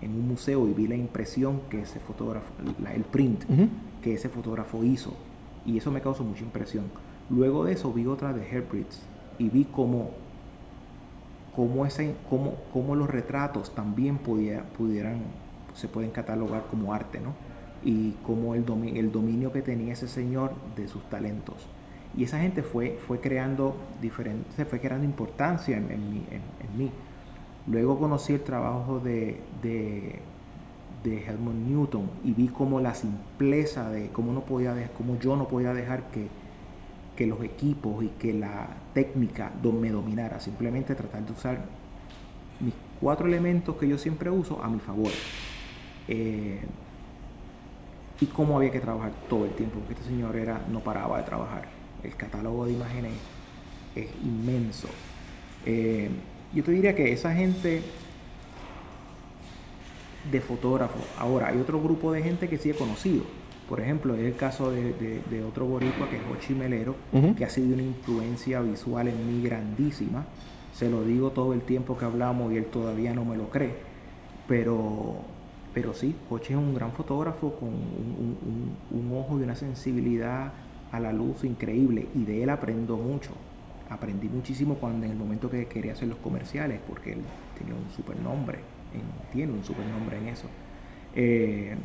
en, 0.00 0.10
un 0.10 0.28
museo 0.28 0.68
y 0.68 0.72
vi 0.72 0.86
la 0.86 0.96
impresión 0.96 1.60
que 1.70 1.82
ese 1.82 2.00
fotógrafo, 2.00 2.52
el 2.94 3.02
print 3.02 3.44
que 4.02 4.14
ese 4.14 4.28
fotógrafo 4.28 4.82
hizo. 4.84 5.14
Y 5.64 5.78
eso 5.78 5.90
me 5.90 6.00
causó 6.00 6.24
mucha 6.24 6.42
impresión. 6.42 6.84
Luego 7.28 7.64
de 7.64 7.72
eso 7.72 7.92
vi 7.92 8.06
otra 8.06 8.32
de 8.32 8.48
Herbridge 8.48 9.00
y 9.38 9.48
vi 9.48 9.64
cómo, 9.64 10.10
cómo, 11.54 11.84
ese, 11.84 12.14
cómo, 12.30 12.54
cómo 12.72 12.94
los 12.94 13.10
retratos 13.10 13.74
también 13.74 14.18
pudieran, 14.18 15.18
se 15.74 15.88
pueden 15.88 16.10
catalogar 16.10 16.66
como 16.70 16.94
arte, 16.94 17.20
¿no? 17.20 17.34
Y 17.84 18.12
cómo 18.24 18.54
el, 18.54 18.64
el 18.96 19.12
dominio 19.12 19.52
que 19.52 19.62
tenía 19.62 19.92
ese 19.92 20.08
señor 20.08 20.52
de 20.76 20.88
sus 20.88 21.02
talentos. 21.10 21.66
Y 22.16 22.24
esa 22.24 22.38
gente 22.38 22.62
fue, 22.62 22.98
fue 23.06 23.20
creando 23.20 23.76
diferente, 24.00 24.64
fue 24.64 24.80
creando 24.80 25.04
importancia 25.04 25.76
en, 25.76 25.90
en, 25.90 26.78
mí, 26.78 26.90
Luego 27.68 27.98
conocí 27.98 28.34
el 28.34 28.42
trabajo 28.42 29.00
de, 29.00 29.40
de, 29.62 30.20
de, 31.02 31.24
Helmut 31.26 31.54
Newton 31.54 32.08
y 32.22 32.32
vi 32.32 32.48
cómo 32.48 32.80
la 32.80 32.94
simpleza 32.94 33.90
de 33.90 34.08
cómo, 34.10 34.32
no 34.32 34.42
podía 34.42 34.90
cómo 34.96 35.18
yo 35.18 35.36
no 35.36 35.48
podía 35.48 35.74
dejar 35.74 36.04
que, 36.10 36.28
que 37.16 37.26
los 37.26 37.42
equipos 37.42 38.04
y 38.04 38.08
que 38.08 38.32
la 38.32 38.68
técnica 38.94 39.50
me 39.62 39.90
dominara, 39.90 40.38
simplemente 40.38 40.94
tratar 40.94 41.26
de 41.26 41.32
usar 41.32 41.64
mis 42.60 42.74
cuatro 43.00 43.26
elementos 43.26 43.76
que 43.76 43.88
yo 43.88 43.98
siempre 43.98 44.30
uso 44.30 44.62
a 44.62 44.68
mi 44.68 44.78
favor. 44.78 45.10
Eh, 46.08 46.60
y 48.20 48.26
cómo 48.26 48.56
había 48.56 48.70
que 48.70 48.80
trabajar 48.80 49.12
todo 49.28 49.44
el 49.44 49.50
tiempo, 49.52 49.78
porque 49.80 49.94
este 49.94 50.06
señor 50.06 50.36
era, 50.36 50.64
no 50.70 50.80
paraba 50.80 51.18
de 51.18 51.24
trabajar. 51.24 51.64
El 52.02 52.14
catálogo 52.14 52.64
de 52.64 52.72
imágenes 52.72 53.12
es 53.94 54.08
inmenso. 54.22 54.88
Eh, 55.66 56.08
yo 56.54 56.62
te 56.62 56.72
diría 56.72 56.94
que 56.94 57.12
esa 57.12 57.34
gente 57.34 57.82
de 60.30 60.40
fotógrafos, 60.40 61.02
ahora 61.18 61.48
hay 61.48 61.58
otro 61.58 61.80
grupo 61.80 62.12
de 62.12 62.22
gente 62.22 62.48
que 62.48 62.58
sí 62.58 62.70
he 62.70 62.74
conocido, 62.74 63.22
por 63.68 63.80
ejemplo, 63.80 64.14
es 64.14 64.20
el 64.20 64.36
caso 64.36 64.70
de, 64.70 65.44
otro 65.46 65.66
boricua 65.66 66.08
que 66.08 66.16
es 66.16 66.22
Ochi 66.32 66.54
Melero, 66.54 66.94
que 67.36 67.44
ha 67.44 67.50
sido 67.50 67.74
una 67.74 67.82
influencia 67.82 68.60
visual 68.60 69.08
en 69.08 69.26
mí 69.26 69.42
grandísima. 69.42 70.24
Se 70.72 70.88
lo 70.88 71.02
digo 71.02 71.30
todo 71.30 71.52
el 71.52 71.62
tiempo 71.62 71.96
que 71.98 72.04
hablamos 72.04 72.52
y 72.52 72.58
él 72.58 72.66
todavía 72.66 73.12
no 73.12 73.24
me 73.24 73.36
lo 73.36 73.48
cree. 73.48 73.74
Pero, 74.46 75.16
pero 75.74 75.94
sí, 75.94 76.14
Ochi 76.30 76.52
es 76.52 76.58
un 76.58 76.74
gran 76.74 76.92
fotógrafo 76.92 77.54
con 77.54 77.70
un, 77.70 79.12
ojo 79.12 79.40
y 79.40 79.42
una 79.42 79.56
sensibilidad 79.56 80.52
a 80.92 81.00
la 81.00 81.12
luz 81.12 81.42
increíble 81.42 82.06
y 82.14 82.22
de 82.24 82.44
él 82.44 82.50
aprendo 82.50 82.96
mucho. 82.96 83.30
Aprendí 83.88 84.28
muchísimo 84.28 84.74
cuando 84.74 85.06
en 85.06 85.12
el 85.12 85.18
momento 85.18 85.48
que 85.48 85.66
quería 85.66 85.92
hacer 85.92 86.08
los 86.08 86.18
comerciales, 86.18 86.80
porque 86.88 87.12
él 87.12 87.20
tenía 87.56 87.74
un 87.74 87.90
super 87.94 88.18
nombre, 88.18 88.58
tiene 89.32 89.52
un 89.52 89.64
super 89.64 89.86
nombre 89.86 90.18
en 90.18 90.28
eso. 90.28 90.48
Eh, 91.14 91.76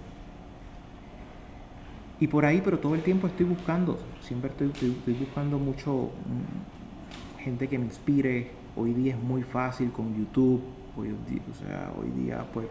y 2.20 2.28
por 2.28 2.46
ahí, 2.46 2.62
pero 2.64 2.80
todo 2.80 2.96
el 2.96 3.02
tiempo 3.02 3.28
estoy 3.28 3.46
buscando, 3.46 3.98
siempre 4.22 4.52
estoy, 4.52 4.68
estoy, 4.68 5.14
buscando 5.14 5.58
mucho 5.58 6.12
mm, 6.28 7.42
gente 7.42 7.68
que 7.68 7.80
me 7.80 7.86
inspire. 7.86 8.52
Hoy 8.76 8.94
día 8.94 9.16
es 9.16 9.22
muy 9.22 9.44
fácil 9.44 9.92
con 9.92 10.16
YouTube, 10.16 10.62
hoy, 10.98 11.10
o 11.10 11.54
sea, 11.56 11.92
hoy 12.00 12.10
día 12.12 12.46
pues 12.54 12.68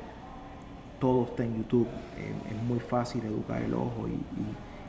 todo 1.00 1.24
está 1.24 1.44
en 1.44 1.56
YouTube, 1.56 1.88
es 2.16 2.62
muy 2.68 2.78
fácil 2.78 3.22
educar 3.24 3.60
el 3.62 3.74
ojo 3.74 4.06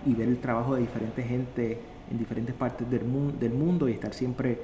y, 0.06 0.14
ver 0.14 0.28
el 0.28 0.40
trabajo 0.40 0.76
de 0.76 0.82
diferente 0.82 1.24
gente 1.24 1.80
en 2.12 2.18
diferentes 2.18 2.54
partes 2.54 2.90
del, 2.90 3.06
mundo, 3.06 3.34
del 3.40 3.54
mundo 3.54 3.90
y 3.90 3.94
estar 3.94 4.14
siempre 4.14 4.60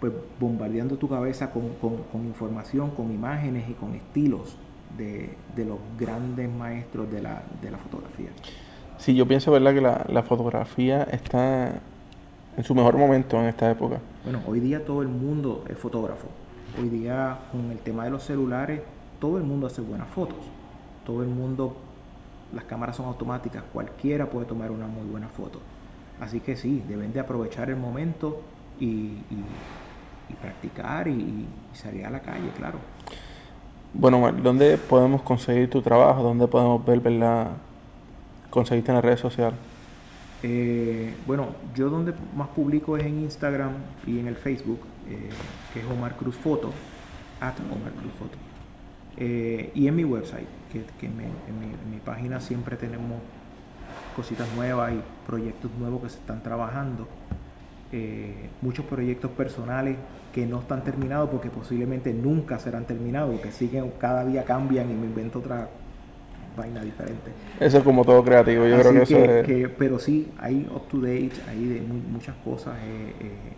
pues 0.00 0.12
bombardeando 0.40 0.96
tu 0.96 1.08
cabeza 1.08 1.50
con, 1.50 1.70
con, 1.80 2.24
información, 2.26 2.90
con 2.90 3.12
imágenes 3.12 3.68
y 3.68 3.74
con 3.74 3.94
estilos 3.94 4.56
de, 4.96 5.36
de 5.54 5.64
los 5.64 5.78
grandes 5.98 6.50
maestros 6.50 7.10
de 7.10 7.22
la, 7.22 7.42
de 7.60 7.70
la 7.70 7.78
fotografía. 7.78 8.30
Sí, 8.98 9.14
yo 9.14 9.26
pienso, 9.26 9.52
¿verdad?, 9.52 9.74
que 9.74 9.80
la, 9.80 10.04
la 10.08 10.22
fotografía 10.22 11.04
está 11.04 11.80
en 12.56 12.64
su 12.64 12.74
mejor 12.74 12.96
momento 12.96 13.40
en 13.40 13.46
esta 13.46 13.70
época. 13.70 13.98
Bueno, 14.24 14.40
hoy 14.46 14.60
día 14.60 14.84
todo 14.84 15.02
el 15.02 15.08
mundo 15.08 15.64
es 15.68 15.78
fotógrafo. 15.78 16.28
Hoy 16.80 16.88
día 16.88 17.38
con 17.50 17.70
el 17.70 17.78
tema 17.78 18.04
de 18.04 18.10
los 18.10 18.24
celulares, 18.24 18.80
todo 19.20 19.38
el 19.38 19.44
mundo 19.44 19.66
hace 19.66 19.82
buenas 19.82 20.08
fotos. 20.08 20.38
Todo 21.06 21.22
el 21.22 21.28
mundo, 21.28 21.76
las 22.52 22.64
cámaras 22.64 22.96
son 22.96 23.06
automáticas, 23.06 23.62
cualquiera 23.72 24.26
puede 24.26 24.46
tomar 24.46 24.70
una 24.70 24.86
muy 24.86 25.06
buena 25.06 25.28
foto. 25.28 25.60
Así 26.22 26.38
que 26.38 26.54
sí, 26.54 26.84
deben 26.88 27.12
de 27.12 27.18
aprovechar 27.18 27.68
el 27.68 27.76
momento 27.76 28.42
y, 28.78 28.86
y, 28.86 30.34
practicar 30.40 31.08
y, 31.08 31.46
salir 31.74 32.06
a 32.06 32.10
la 32.10 32.20
calle, 32.20 32.48
claro. 32.56 32.78
Bueno, 33.92 34.30
¿dónde 34.32 34.78
podemos 34.78 35.22
conseguir 35.22 35.68
tu 35.68 35.82
trabajo? 35.82 36.22
¿Dónde 36.22 36.46
podemos 36.46 36.84
ver, 36.86 37.00
verdad? 37.00 37.48
conseguiste 38.50 38.92
en 38.92 38.94
las 38.96 39.04
redes 39.04 39.18
sociales? 39.18 39.58
Eh, 40.44 41.12
bueno, 41.26 41.48
yo 41.74 41.90
donde 41.90 42.12
más 42.36 42.48
publico 42.48 42.96
es 42.96 43.04
en 43.04 43.20
Instagram 43.22 43.72
y 44.06 44.20
en 44.20 44.28
el 44.28 44.36
Facebook, 44.36 44.80
eh, 45.08 45.28
que 45.72 45.80
es 45.80 45.86
Omar 45.86 46.16
Cruz 46.16 46.36
Foto, 46.36 46.70
at 47.40 47.54
Omar 47.60 47.92
Cruz 47.94 48.12
Foto. 48.12 48.38
Eh, 49.16 49.72
y 49.74 49.88
en 49.88 49.96
mi 49.96 50.04
website, 50.04 50.46
que, 50.72 51.06
en, 51.06 51.16
mi, 51.16 51.98
página 52.04 52.40
siempre 52.40 52.76
tenemos 52.76 53.20
cositas 54.12 54.48
nuevas 54.54 54.92
y 54.92 55.00
proyectos 55.26 55.70
nuevos 55.78 56.02
que 56.02 56.08
se 56.08 56.18
están 56.18 56.42
trabajando. 56.42 57.08
muchos 58.62 58.86
proyectos 58.86 59.30
personales 59.32 59.96
que 60.32 60.46
no 60.46 60.60
están 60.60 60.82
terminados 60.82 61.28
porque 61.28 61.50
posiblemente 61.50 62.12
nunca 62.12 62.58
serán 62.58 62.86
terminados, 62.86 63.38
que 63.40 63.52
siguen, 63.52 63.92
cada 63.98 64.24
día 64.24 64.44
cambian 64.44 64.90
y 64.90 64.94
me 64.94 65.06
invento 65.06 65.40
otra 65.40 65.68
vaina 66.56 66.82
diferente. 66.82 67.30
Eso 67.60 67.78
es 67.78 67.84
como 67.84 68.04
todo 68.04 68.24
creativo, 68.24 68.66
yo 68.66 68.78
creo 68.80 68.92
que, 68.92 69.02
eso 69.02 69.18
es... 69.18 69.70
pero 69.78 69.98
sí, 69.98 70.30
hay 70.38 70.68
up 70.74 70.88
to 70.88 70.98
date, 70.98 71.32
hay 71.48 71.64
de 71.66 71.80
muchas 71.80 72.34
cosas 72.44 72.74
eh, 72.84 73.14
eh, 73.20 73.52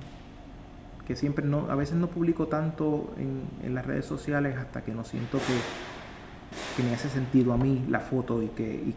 que 1.07 1.17
siempre 1.17 1.45
no, 1.45 1.71
a 1.71 1.75
veces 1.75 1.97
no 1.97 2.09
publico 2.09 2.47
tanto 2.47 3.15
en, 3.19 3.75
las 3.75 3.87
redes 3.87 4.07
sociales 4.07 4.57
hasta 4.57 4.83
que 4.83 4.93
no 4.93 5.05
siento 5.05 5.39
que, 5.39 6.77
que 6.77 6.89
me 6.89 6.95
hace 6.95 7.09
sentido 7.09 7.53
a 7.53 7.57
mí 7.57 7.85
la 7.89 8.01
foto 8.01 8.43
y 8.43 8.49
que, 8.49 8.65
y, 8.65 8.95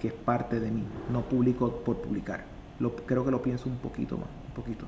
que 0.00 0.08
es 0.08 0.14
parte 0.14 0.60
de 0.60 0.70
mí. 0.70 0.84
No 1.12 1.22
publico 1.22 1.70
por 1.84 1.96
publicar. 1.96 2.44
Lo, 2.78 2.94
creo 2.94 3.24
que 3.24 3.30
lo 3.30 3.42
pienso 3.42 3.68
un 3.68 3.76
poquito 3.76 4.16
más, 4.16 4.28
un 4.48 4.54
poquito. 4.54 4.86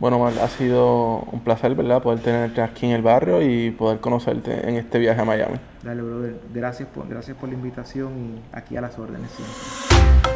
Bueno, 0.00 0.24
ha 0.26 0.48
sido 0.48 1.20
un 1.32 1.40
placer, 1.40 1.74
¿verdad? 1.74 2.02
Poder 2.02 2.20
tenerte 2.20 2.62
aquí 2.62 2.86
en 2.86 2.92
el 2.92 3.02
barrio 3.02 3.42
y 3.42 3.72
poder 3.72 3.98
conocerte 3.98 4.68
en 4.68 4.76
este 4.76 4.98
viaje 4.98 5.20
a 5.20 5.24
Miami. 5.24 5.58
Dale, 5.82 6.02
brother. 6.02 6.40
Gracias 6.54 6.88
por, 6.88 7.08
gracias 7.08 7.36
por 7.36 7.48
la 7.48 7.56
invitación 7.56 8.12
y 8.16 8.56
aquí 8.56 8.76
a 8.76 8.80
las 8.80 8.98
órdenes 8.98 9.30
siempre. 9.30 10.27